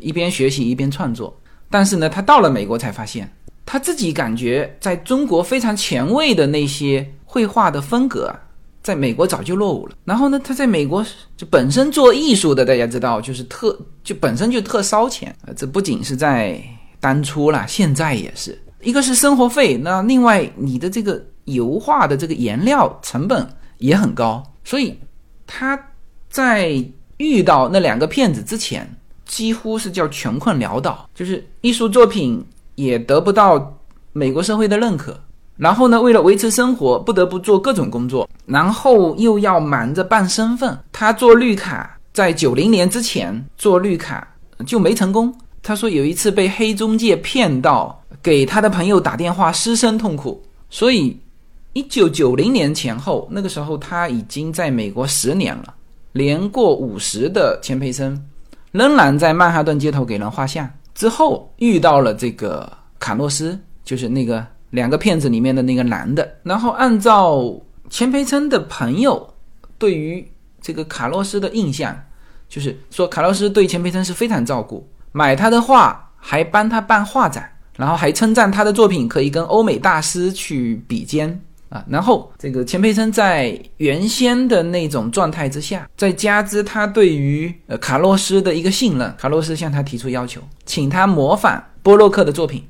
[0.00, 1.34] 一边学习一边创作。
[1.70, 3.30] 但是呢，他到了美国才发现，
[3.64, 8.38] 他自己感觉在中国非常前卫的那些绘画的风格啊。
[8.82, 9.94] 在美国早就落伍了。
[10.06, 11.04] 然后呢，他在美国
[11.36, 15.52] 就本身做艺术的，大家知道，就是特就本身就特烧钱啊。
[15.54, 16.58] 这不仅是在
[16.98, 23.46] 当初啦，现在也是一个是生活费，那另外你的这个油画的这个颜料成本
[23.76, 24.42] 也很高。
[24.64, 24.98] 所以
[25.46, 25.78] 他
[26.30, 26.82] 在
[27.18, 28.88] 遇到那两个骗子之前，
[29.26, 32.42] 几乎是叫穷困潦倒，就是艺术作品
[32.76, 33.78] 也得不到
[34.12, 35.20] 美国社会的认可。
[35.56, 40.78] 然后呢，为了维持生活，不得不做各种工作，然后又要忙着办身份。
[40.90, 44.26] 他做绿卡，在九零年之前做绿卡
[44.66, 45.34] 就没成功。
[45.62, 50.42] 他说有一次被黑中介骗到，给他的朋友打电话，失声痛哭。
[50.70, 51.14] 所以，
[51.74, 55.74] 一九九零年前后，那个时候他已经在美国十年了，
[56.12, 58.24] 年过五十的钱培生，
[58.72, 60.68] 仍然在曼哈顿街头给人画像。
[60.94, 64.46] 之后遇到了这个卡洛斯，就是那个。
[64.70, 69.34] 两个骗子里面的那个男的，然后按照钱培森的朋友
[69.78, 70.24] 对于
[70.60, 71.92] 这个卡洛斯的印象，
[72.48, 81.82] 就是说卡洛斯对钱培森是非常照顾，买他的画，还帮他办画展，然后还称赞他的作品可以跟欧美大师去比肩啊。
[81.88, 92.62] 然后这个钱培琛在原先的那种状态之下，再加之他对于呃卡洛斯的一个信任，卡洛斯向他提出要求，请他模仿波洛克的作品。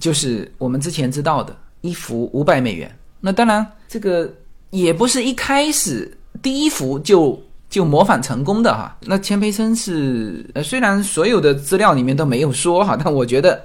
[0.00, 2.90] 就是我们之前知道的一幅五百美元，
[3.20, 4.28] 那当然这个
[4.70, 7.40] 也不是一开始第一幅就
[7.70, 8.96] 就模仿成功的哈。
[9.02, 13.64] 那钱培生是呃，虽然所有的资料里面都没有说哈，但我觉得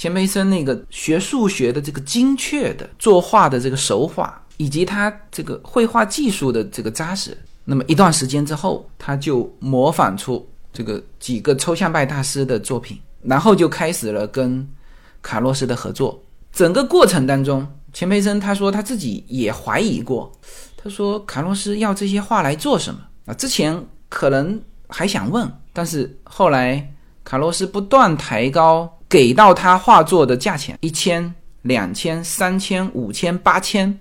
[0.00, 7.36] 钱培生那个学数学的这个精确的作画的这个手法，以及他这个绘画技术的这个扎实，
[7.66, 14.66] 那么一段时间之后，他就模仿出这个几个抽象派大师的作品，然后就开始了跟。
[15.22, 16.18] 卡洛斯的合作，
[16.50, 20.32] 整个过程当中，钱培生他说他自己也怀疑过，
[20.78, 23.34] 他说卡洛斯要这些画来做什么啊？
[23.34, 26.90] 之前可能还想问，但是后来
[27.22, 33.94] 卡洛斯不断抬高给到他画作的价钱，一千、两千、三千、五千、八千，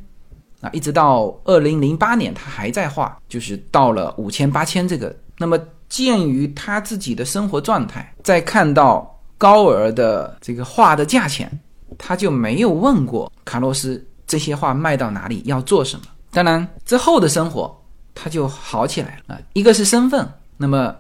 [0.62, 5.14] 啊，一直到二零零八年他还在画，就是到了五千、八千这个。
[5.38, 9.14] 那么鉴于他自己的生活状态，在看到。
[9.39, 11.49] 高额的这个画的价钱，
[11.97, 16.07] 他就没有问过卡洛斯这些画卖到哪里要做什么。
[16.32, 17.74] 当然之后的生活
[18.14, 19.41] 他就好起来了啊。
[19.53, 20.93] 一个是身份，那么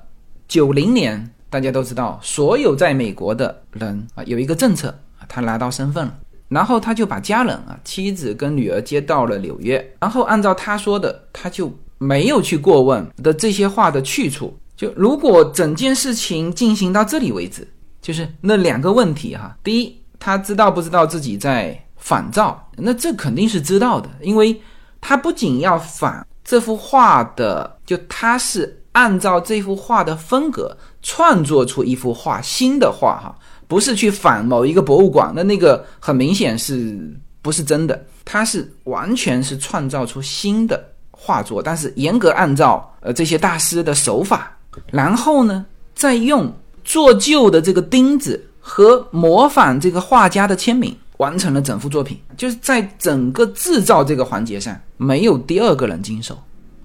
[0.47, 6.13] 九零年大家都知道，所有在美国的人啊有一个政策啊，他拿到身份了，
[6.47, 14.57] 然后他就把家人啊妻子跟女儿接到了纽约，然后按照他说的，他就没有去过问的这些画的去处。
[14.75, 17.67] 就如果整件事情进行到这里为止。
[18.01, 22.71] 就是那两个问题哈，第一，他知道不知道自己在仿造？
[22.77, 24.59] 那这肯定是知道的，因为
[25.01, 33.35] 他不仅要仿这幅画的，就他是按照这幅画的风格创作出一幅画，新的画哈，
[33.67, 36.99] 不是去仿某一个博物馆，那那个很明显是
[37.41, 38.05] 不是真的？
[38.25, 44.55] 他是完全是创造出新的画作，但是严格按照呃这些大师的手法，
[44.91, 46.51] 然后呢，再用。
[46.85, 52.19] 做旧的这个钉子和模仿这个画家的签名，完成了整幅作品。
[52.35, 56.35] 就是在整个制造这个环节上，没有第二个人经手，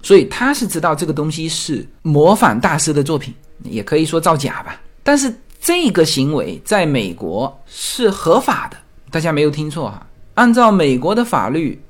[0.03, 4.81] 所以他是知道这个东西是模仿大师的作品，也可以说造假吧。
[5.03, 8.77] 但是这个行为在美国是合法的，
[9.11, 10.05] 大家没有听错哈。
[10.35, 11.81] 按照美国的法律，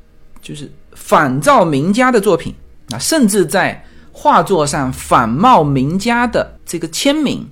[0.42, 2.54] 就是仿造名家的作品
[2.92, 7.48] 啊，甚至在画作上仿冒名家的这个签名。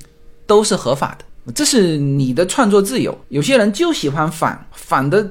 [0.46, 3.18] 都是合法的，这是你的创作自由。
[3.30, 5.26] 有些人就喜欢仿，仿的，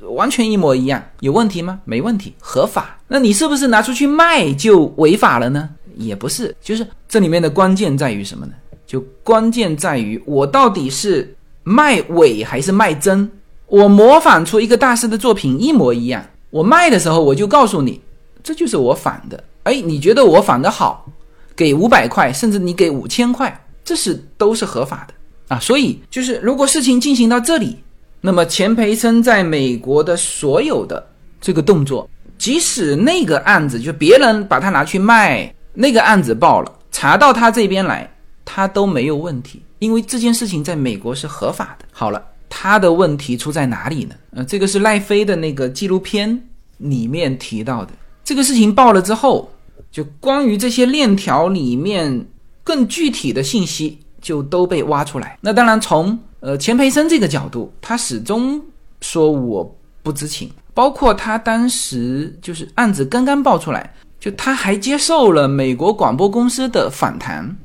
[0.00, 1.80] 完全一模一样，有问题吗？
[1.86, 2.98] 没问题，合法。
[3.08, 5.70] 那你是不是拿出去卖就违法了呢？
[5.96, 8.52] 也不是，就是这里面的关键在于什么呢？
[8.86, 13.30] 就关键在于我到底是卖伪还是卖真？
[13.66, 18.00] 我模仿出一个大师的作品一模一样，我卖的时候我就告诉你，
[18.42, 19.44] 这就是我仿的。
[19.62, 21.06] 哎，你觉得我仿的好，
[21.54, 23.64] 给五百块，甚至你给五千块。
[23.82, 25.14] 这是都是合法的
[25.54, 27.78] 啊，所以就是如果事情进行到这里，
[28.20, 31.04] 那么钱培生在美国的所有的
[31.40, 38.10] 这个动作，即使那个案子就别人把他拿去卖，那个案子报了，查到他这边来，
[38.44, 41.84] 他都没有问题，因为这件事情在美国是合法的。
[41.92, 44.14] 好了，他的问题出在哪里呢？
[44.32, 46.40] 呃，这个是赖飞的那个纪录片
[46.78, 47.92] 里面提到的。
[48.24, 49.50] 这个事情报了之后，
[49.90, 52.26] 就关于这些链条里面
[52.62, 55.38] 更具体的信息就都被挖出来。
[55.40, 58.60] 那当然，从呃钱培生这个角度，他始终
[59.00, 67.56] 说我不知情，包括他当时就是案子刚刚爆出来，就他还接受了美国广播公司的访谈，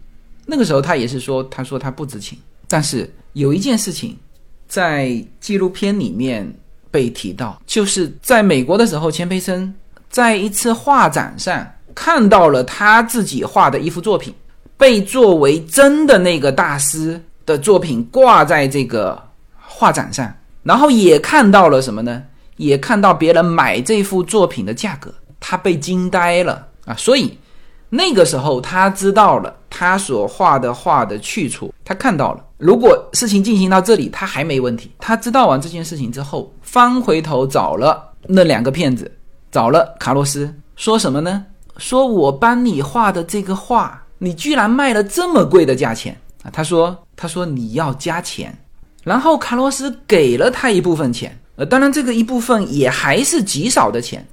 [0.46, 2.36] 那个时候他也是说，他说他不知情。
[2.68, 4.18] 但是有一件事情
[4.68, 6.52] 在纪录片里面
[6.90, 9.72] 被提到，就是在美国的时候，钱培生。
[10.08, 14.34] 在一次画展上看到了他自己画的一幅作品，
[14.78, 19.22] 被作为真的那个大师的作品挂在这个
[19.60, 20.34] 画展上，
[20.64, 22.24] 然后也看到了什么呢？
[22.56, 25.14] 也看到别人买这幅作品的价格，
[25.48, 26.96] 他被惊呆了啊！
[26.98, 27.38] 所以
[27.88, 32.44] 那个时候他知道了他所画的画的去处，他看到了。
[32.58, 34.90] 如果事情进行到这里，他还没问题。
[34.98, 39.12] 他知道完这件事情之后，翻回头找了那两个骗子。
[39.52, 41.46] 找了卡洛斯，说什么呢？
[41.78, 46.50] 说我帮你画的这个画，你居然卖了这么贵的价钱啊！
[46.52, 48.58] 他说，他说你要加钱，
[49.04, 54.26] 然后卡洛斯给了他一部分钱，呃，当然这个一部分也还是极少的钱，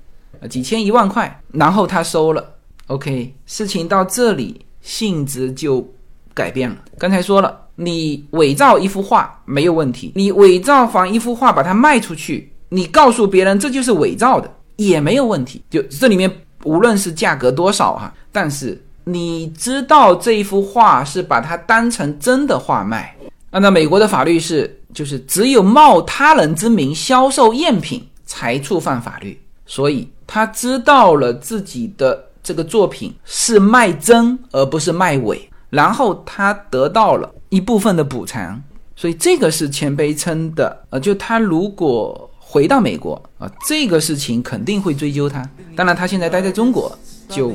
[0.48, 2.54] 几千一万块，然后他收了。
[2.88, 5.86] OK，事情到这里性质就
[6.34, 6.76] 改变了。
[6.98, 14.50] 刚才说了，你伪造一幅画没有问题，你伪造仿一幅画把它卖出去，你告诉别人这就是伪造的。
[14.76, 16.30] 也没有问题，就这里面
[16.64, 23.14] 无论是价格多少哈，但是你知道这一幅画是把它当成真的画卖。
[23.50, 29.38] 按照美国的法律是，就是只有冒他人之名销售赝品才触犯法律。
[29.66, 38.62] 所以他知道了自己的这个作品是卖真而不是卖伪，然后他得到了一部分的补偿。
[38.96, 42.30] 所以这个是钱培琛的，呃，就他如果。
[42.44, 45.42] 回到美国啊，这个事情肯定会追究他。
[45.74, 46.94] 当然，他现在待在中国
[47.26, 47.50] 就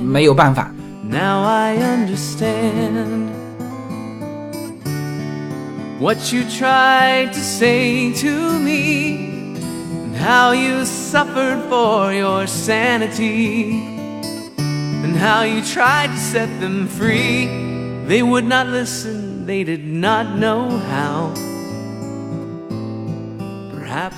[0.00, 0.72] 没有办法。
[1.02, 3.26] Now I understand
[5.98, 9.35] what you tried to say to me,
[10.16, 13.82] and how you suffered for your sanity,
[14.56, 17.48] and how you tried to set them free.
[18.08, 21.32] They would not listen, they did not know how.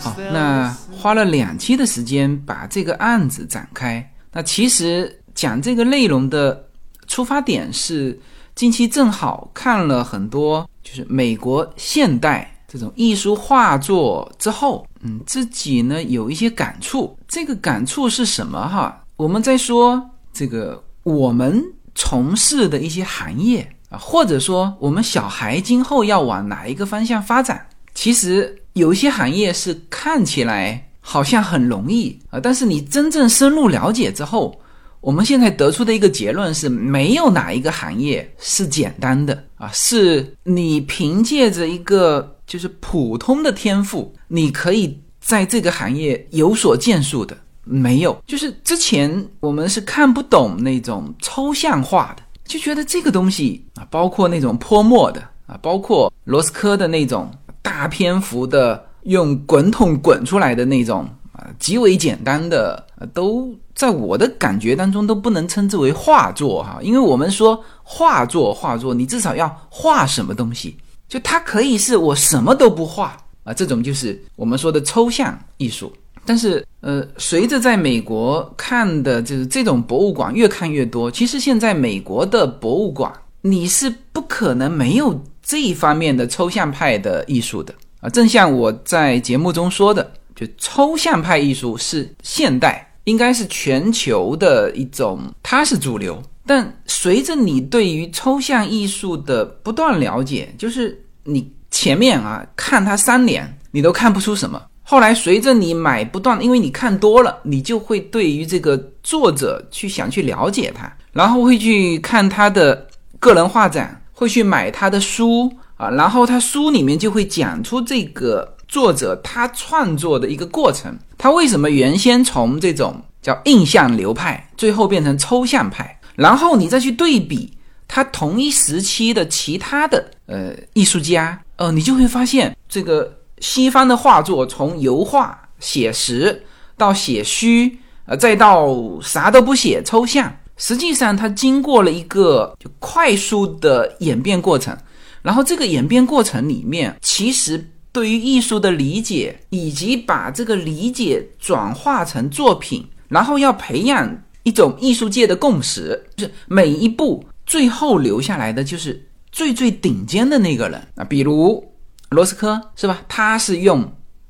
[0.00, 4.12] 好，那花了两期的时间把这个案子展开。
[4.32, 6.66] 那其实讲这个内容的
[7.06, 8.18] 出发点是，
[8.54, 17.16] 近期正好看了很多，就是美国现代这种艺术画作之后，嗯，自己呢有一些感触。
[17.26, 18.68] 这个感触是什么？
[18.68, 21.62] 哈，我们在说这个我们
[21.94, 28.54] 从事的一些行业啊，或者说我们小孩今后要往哪一个方向发展，其实。
[28.74, 34.56] 有一些行业是看起来好像很容易啊，但是你真正深入了解之后，
[35.00, 48.20] 我们现在得出的一个结论是，没有哪一个行业是简单的啊，是你凭借着一个就是普通的天赋，你可以在这个行业有所建树的，没有。
[48.26, 57.30] 就是之前我们是看不懂那种抽象化的，就觉得这个东西啊，包括那种泼墨的啊，包括罗斯科的那种。
[57.60, 62.82] 大篇幅的用滚筒滚出来的那种啊，极为简单的，
[63.12, 70.78] 都在我的感觉当中都不能称之为画作哈，因为我们说画作，画作你至少要画什么东西，
[71.08, 75.92] 就它可以是我什么都不画啊，这种就是我们说的抽象艺术。
[76.26, 85.18] 但是呃，随着在美国看的就是这种博物馆越看越多，其实现在美国的博物馆你是不可能没有。
[85.42, 96.22] 这一方面的抽象派的艺术的啊，正像我在节目中说的，就抽象派艺术是现代，应该是全球的一种，它是主流。
[96.48, 104.60] 但随着你对于抽象艺术的不断了解，就是你前面啊看它三年，你都看不出什么。
[104.82, 112.88] 后来随着你买不断，因为你看多了，你就会对于这个作者去想去了解他，然后会去看他的
[113.20, 113.94] 个人画展。
[114.18, 127.48] 会去买他的书啊，然后他书里面就会讲出这个作者他创作的一个过程，他为什么原先从这种叫印象流派，最后变成抽象派，然后你再去对比
[127.86, 136.44] 他同一时期的其他的呃艺术家，呃，你就会发现这个西方的画作从油画、写实
[136.76, 140.34] 到写虚，呃，再到啥都不写抽象。
[140.56, 144.76] 实际上，它经过了一个就快速的演变过程，
[145.22, 161.62] 然后这个演变过程里面，其实对于艺术的理解，以及把这个理解转化成作品，然后要培养一种艺术界的共识，就是每一步最后留下来的就是最最顶尖的那个人啊，比如
[162.08, 162.98] 罗斯科是吧？
[163.06, 163.84] 他是用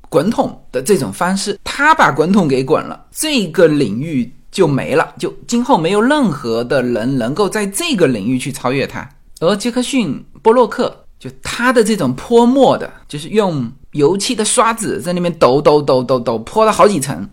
[0.09, 9.07] 滚筒的这种方式，他把滚筒给滚了，这个领域就没了，就今后没有任何的人能够在这个领域去超越他。
[9.39, 11.05] 而杰克逊波洛克。
[11.19, 17.29] 就他的这种泼墨的，就是用油漆的刷子在那边抖抖抖抖抖泼了好几层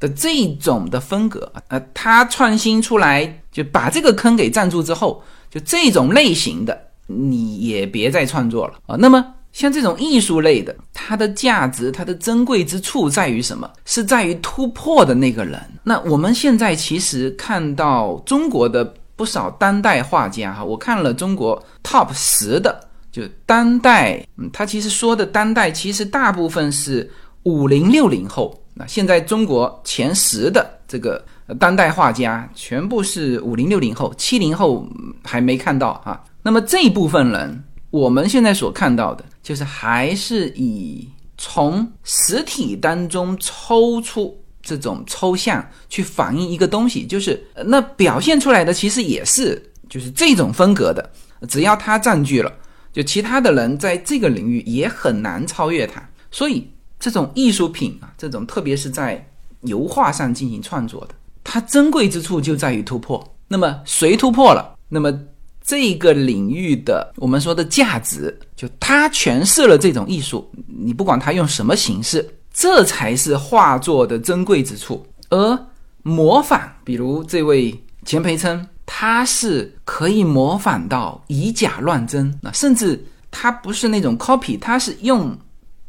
[0.00, 6.76] 的这种的风格，呃，他创新出来就把这个坑给占住之后，就这种类型的
[7.06, 8.96] 你也别再创作了啊。
[8.98, 13.70] 那么像这种艺术类的，它的价值、它的珍贵之处在于什么？
[13.84, 15.60] 是在于突破的那个人。
[15.84, 22.88] 那我们现在其实看到中国的不少当代画家哈，我看了中国 top 十的。
[23.12, 27.10] 就当代，嗯，他其实说的当代，其实大部分是
[27.42, 28.56] 五零六零后。
[28.80, 31.22] 那现在中国前十的这个
[31.58, 34.88] 当代画家，全部是五零六零后，七零后
[35.22, 36.18] 还没看到啊。
[36.42, 41.06] 那么这一部分人，我们现在所看到的，就是还是以
[41.36, 51.10] 从实体当中抽出这种抽象去反映一个东西，就是那表现出来的其实也是就是这种风格的，
[51.50, 52.50] 只要他占据了。
[52.92, 56.66] 就其他的人在这个领域也很难超越他，所以
[57.00, 59.26] 这种艺术品啊，这种特别是在
[59.62, 63.20] 油画上进行创作的，它珍贵之处就在于突破。
[63.48, 65.12] 那么谁突破了，那么
[65.60, 75.04] 这个领域的我们说的价值，就它诠释了这种艺术，你不管它用什么形式，这才是画作的珍贵之处。
[75.30, 75.66] 而
[76.02, 78.64] 模仿，比如这位钱培琛。
[78.92, 85.32] 他是可以模仿到以假乱真，那甚至他不是那种 copy，他是用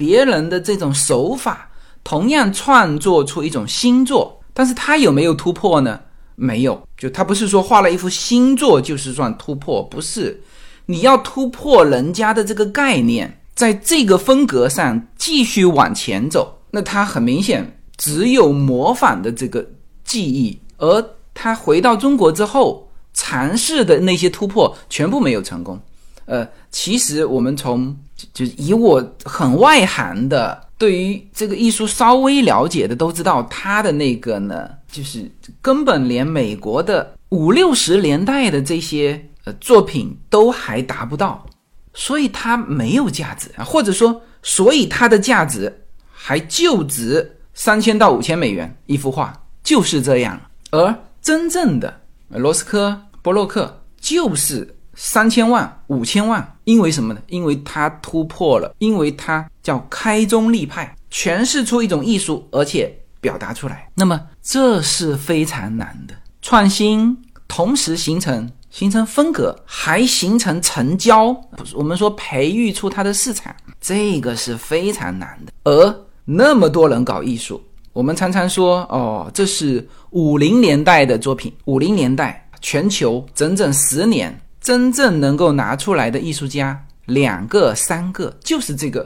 [0.02, 1.70] 别人的这种手法，
[2.04, 4.42] 同样创作出一种新作。
[4.52, 6.00] 但是他有没有突破呢？
[6.36, 10.42] 没有，就他不是说画了一幅新作就是算突破，不是。
[10.88, 19.64] 你要突破人家的这个概念，在这个风格上继续往前走，那他很明显只有模仿的这个
[20.04, 22.88] 技艺，而他回到中国之后。
[23.14, 25.78] 尝试的那些突破全部没有成功，
[26.24, 27.94] 呃，其实我们从
[28.34, 35.30] 就是以我很外行的，对于这个艺术稍微了解的都知道，他的那个呢，就是
[35.62, 41.46] 根本连美国的五六十年代的这些呃作品都还达不到，
[41.94, 50.40] 所以它没有价值啊，或者说，所以它的价值还就值三千到五千美元一幅画，就是这样，
[50.72, 52.02] 而真正的。
[52.30, 57.20] 罗斯科、波洛克就是三千万、五千万，因为什么呢？
[57.28, 63.90] 因为他突破了，因为他叫开宗立派，诠释出一种艺术，而且表达出来。
[63.96, 71.36] 那么这是非常难的创新，同时形成形成风格，还形成成交。
[71.74, 75.52] 我们说培育出它的市场，这个是非常难的。
[75.64, 77.60] 而那么多人搞艺术。
[77.92, 81.52] 我们常常说，哦，这是五零年代的作品。
[81.66, 89.06] 五零年代，全球整整十年，真正能够拿出来的艺术家两个、三个，就是这个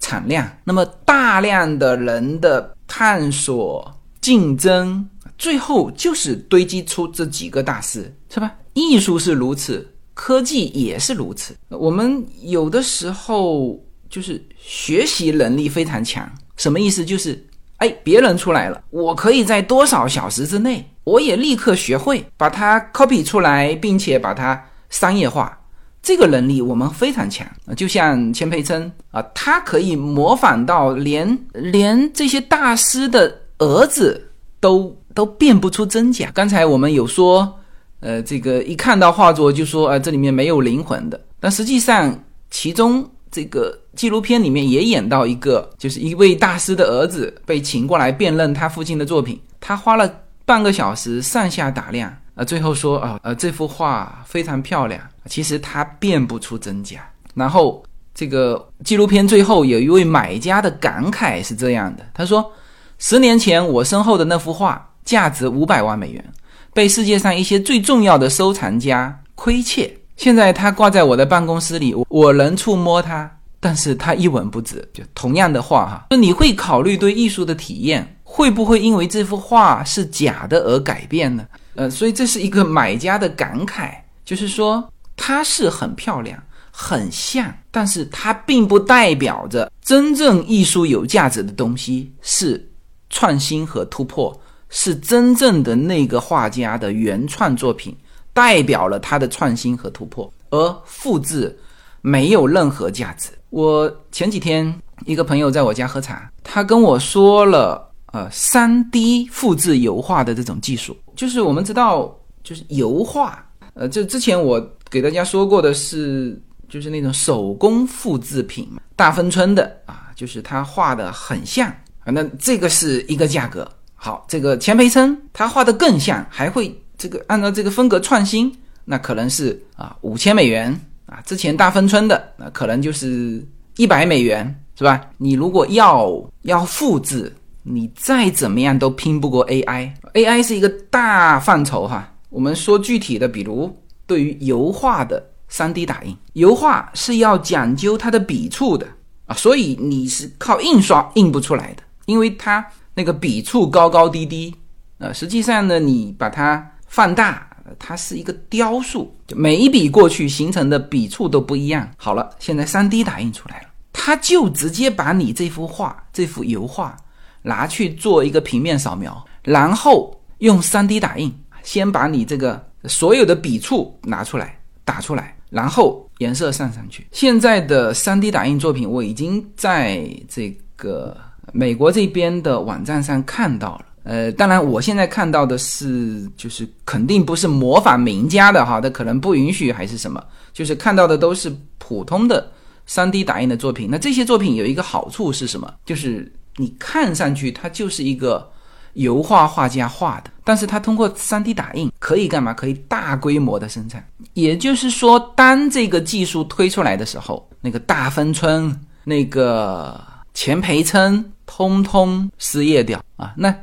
[0.00, 0.48] 产量。
[0.64, 8.54] 那么大量的人的探索、竞争，最后就是堆积出这几个大师，是吧？
[8.72, 11.54] 艺术是如此，科技也是如此。
[11.68, 13.78] 我们有的时候
[14.08, 17.04] 就是学习能力非常强，什么意思？
[17.04, 17.44] 就是。
[17.78, 25.58] 哎，别人出来了，我可以在多少小时之内，我也立刻学会把它 copy 出来，并且把它商业化。
[26.00, 27.44] 这个能力我们非常强，
[27.76, 34.30] 就像钱培琛啊，他可以模仿到连连这些大师的儿子
[34.60, 36.30] 都都辨不出真假。
[36.32, 37.52] 刚才我们有说，
[37.98, 42.16] 呃，这个一看到画作就说，呃，这里面没有灵魂的，但实际上
[42.48, 43.04] 其中。
[43.34, 50.06] 这个纪录片里面也演到一个，就是一位大师的儿子被请过来辨认他父亲的作品，他花了
[50.44, 57.06] 半个小时上下打量，啊，最后说啊，呃，这幅画非常漂亮，其实他辨不出真假。
[57.34, 57.82] 然后
[58.14, 62.50] 这个纪录片最后有一位买家的感慨是这样的，他说：
[62.98, 66.24] 十年前我身后的那幅画价值五百万美元，
[66.72, 69.94] 被世界上一些最重要的收藏家窥窃。
[70.16, 74.86] 现在它挂在我的办公室里，我能触摸它，但是它一文不值。
[74.92, 81.44] 就同样的话哈，那你会考虑对艺术的体验会不会因为这幅画是假的而改变呢？
[81.74, 83.94] 呃，所以这是一个买家的感慨，
[84.24, 92.70] 就是说它是很漂亮、很像，但是它并不代表着真正艺术有价值的东西是
[93.10, 97.96] 创新和突破，是真正的那个画家的原创作品
[98.32, 101.58] 代表了他的创新和突破，而复制
[102.00, 103.28] 没有任何价值。
[103.50, 113.44] 我前几天一个朋友在我家喝茶，他跟我说了，呃，三 D 复制油画的这种技术，就是我们知道，就是油画，
[113.74, 114.60] 呃，这之前我
[114.90, 116.40] 给大家说过的是。
[116.68, 123.70] 就是那种手工复制品，大芬村的啊，就是他画的很像啊，那这个是一个价格。
[123.94, 128.50] 好，这个钱培琛他画的更像，还会这个按照这个风格创新，
[128.86, 131.20] 那可能是啊五千美元啊。
[131.26, 133.46] 之前大芬村的那可能就是
[133.76, 134.98] 一百美元，是吧？
[135.18, 136.10] 你如果要
[136.44, 137.30] 要复制，
[137.62, 139.92] 你再怎么样都拼不过 AI。
[140.14, 142.12] AI 是一个大范畴哈。
[142.28, 145.28] 我们说具体的，比如对于油画的。
[145.48, 148.86] 三 D 打印油画是要讲究它的笔触的
[149.26, 154.54] 啊，所以你是靠印刷印不出来的，因为它那个笔触高高低低
[154.96, 155.12] 呃。
[155.12, 157.46] 实际上呢，你把它放大，
[157.78, 161.86] 它是一个雕塑，每一笔过去形成的笔触都不一样。
[161.98, 166.96] 好了，现在三 D 打印出来了，它就直接把你这幅画、这幅油画
[167.42, 171.32] 拿去做一个平面扫描，然后用三 D 打印
[171.62, 175.36] 先把你这个所有的笔触拿出来打出来。
[175.52, 177.06] 然后颜色上上去。
[177.12, 181.14] 现在的 3D 打印作品，我已经在这个
[181.52, 183.84] 美国这边的网站上看到了。
[184.04, 190.24] 呃，当然，我现在看到的是，就是肯定不是模仿名家的哈，它可能不允许还是什么，
[190.54, 192.50] 就是看到的都是普通的
[192.88, 193.88] 3D 打印的作品。
[193.90, 195.70] 那这些作品有一个好处是什么？
[195.84, 198.50] 就是你看上去它就是一个。
[198.94, 202.52] 油画画家画的，但是它通过 3D 打印可以干嘛？
[202.52, 204.06] 可以大规模的生产。
[204.34, 209.98] 也就是说，当这个技术推出来的时候，那个大芬村、那个
[210.34, 213.32] 钱培琛，通通失业掉啊！
[213.34, 213.54] 那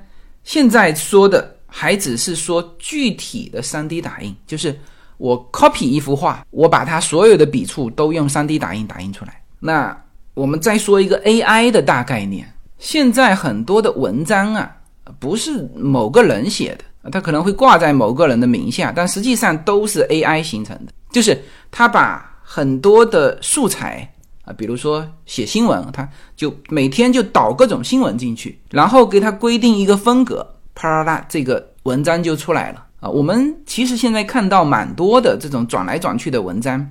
[0.43, 4.75] 现在说的还只是说具体的 3D 打印，就是
[5.17, 9.39] 我 copy 一幅画，我把它所有的笔触都用 3D 打印打印出来。
[9.59, 9.95] 那
[10.33, 14.75] 我们再说一个 AI 的大概念，现在很多的文章啊。
[15.19, 20.93] 不是某个人写的，他可能会挂在某个人的名下，但实际上都是 AI 形成的。
[21.09, 21.36] 就是
[21.71, 24.07] 他把很多的素材
[24.45, 33.09] 啊，比如说写新闻，他就每天就导各种新闻进去，然后给他规定一个风格，啪啦啦，这个文章就出来了啊。
[33.09, 36.88] 我们其实现在看到蛮多的这种转来转去的文章，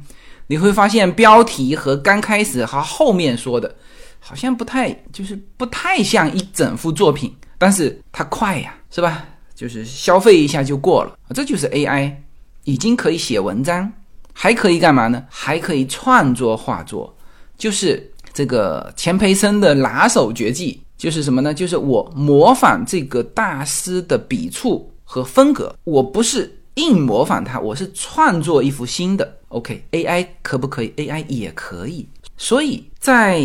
[0.49, 3.73] 你会发现标题和刚开始和后面说的，
[4.21, 7.35] 好像不太，就是不太像一整幅作品。
[7.59, 9.25] 但是它快呀，是吧？
[9.55, 12.15] 就是消费一下就过了这就是 AI，
[12.63, 13.93] 已经可以写文章，
[14.33, 15.25] 还可以干嘛呢？
[15.29, 17.13] 还可以创作画作。
[17.57, 21.53] 就是这个钱培生的拿手绝技，就是什么呢？
[21.53, 29.37] 就是我模仿这个大师的笔触和风格，我不是硬模仿他，我是创作一幅新的。
[29.49, 32.07] OK，AI 可不可以？AI 也可以。
[32.37, 33.43] 所以在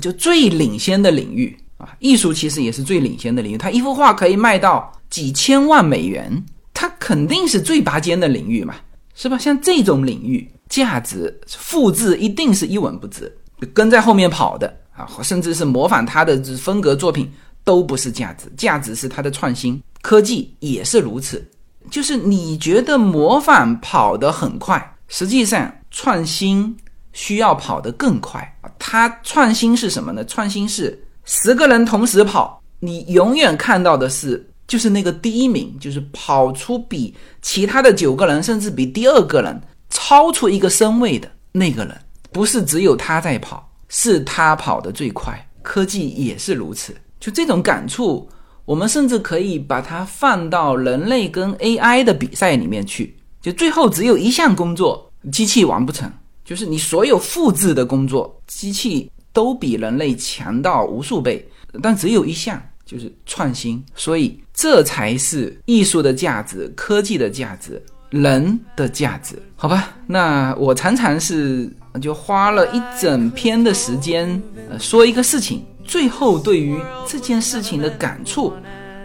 [0.00, 1.94] 就最领先的领域啊。
[1.98, 8.74] 艺术其实也是最领先的领域，它一幅画可以卖到几千万美元，它肯定是最拔尖的领域嘛，
[9.14, 9.38] 是吧？
[9.38, 13.32] 像这种领域，价值复制一定是一文不值，
[13.72, 17.30] 跟在后面跑的啊，甚至是模仿他的风格作品
[17.62, 19.80] 都不是价值，价值是它的创新。
[20.02, 21.42] 科技也是如此，
[21.90, 26.76] 就是你觉得模仿跑得很快，实际上创新
[27.14, 28.70] 需要跑得更快啊。
[28.78, 30.22] 它创新是什么呢？
[30.26, 31.02] 创新是。
[31.24, 39.58] 十个人同时跑，你永远看到的是，就是那个第一名，就是跑出比其他的九个人，甚至比第二个人
[39.88, 41.98] 超出一个身位的那个人，
[42.30, 45.48] 不是只有他在跑，是他跑得最快。
[45.62, 48.28] 科技也是如此，就这种感触，
[48.66, 56.12] 我们甚至可以把它放到人类跟 AI 的比赛里面去，就最后只有一项工作机器完不成，
[56.44, 59.10] 就是你所有复制的工作机器。
[59.34, 61.44] 都比人类强到无数倍，
[61.82, 69.96] 但只有一项就是创新，所以这才是艺术的价值、科技的价值、人的价值，好吧？
[70.06, 71.68] 那我常常是
[72.00, 74.40] 就花了一整篇的时间，
[74.78, 78.52] 说一个事情，最后对于这件事情的感触，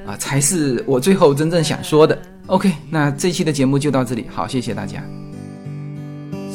[0.05, 2.15] 啊，才是我最后真正想说的。
[2.45, 5.03] OK，那这期的节目就到这里，好，谢谢大家。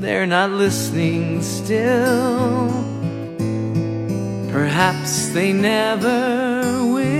[0.00, 2.68] they're not listening still.
[4.50, 7.17] Perhaps they never will.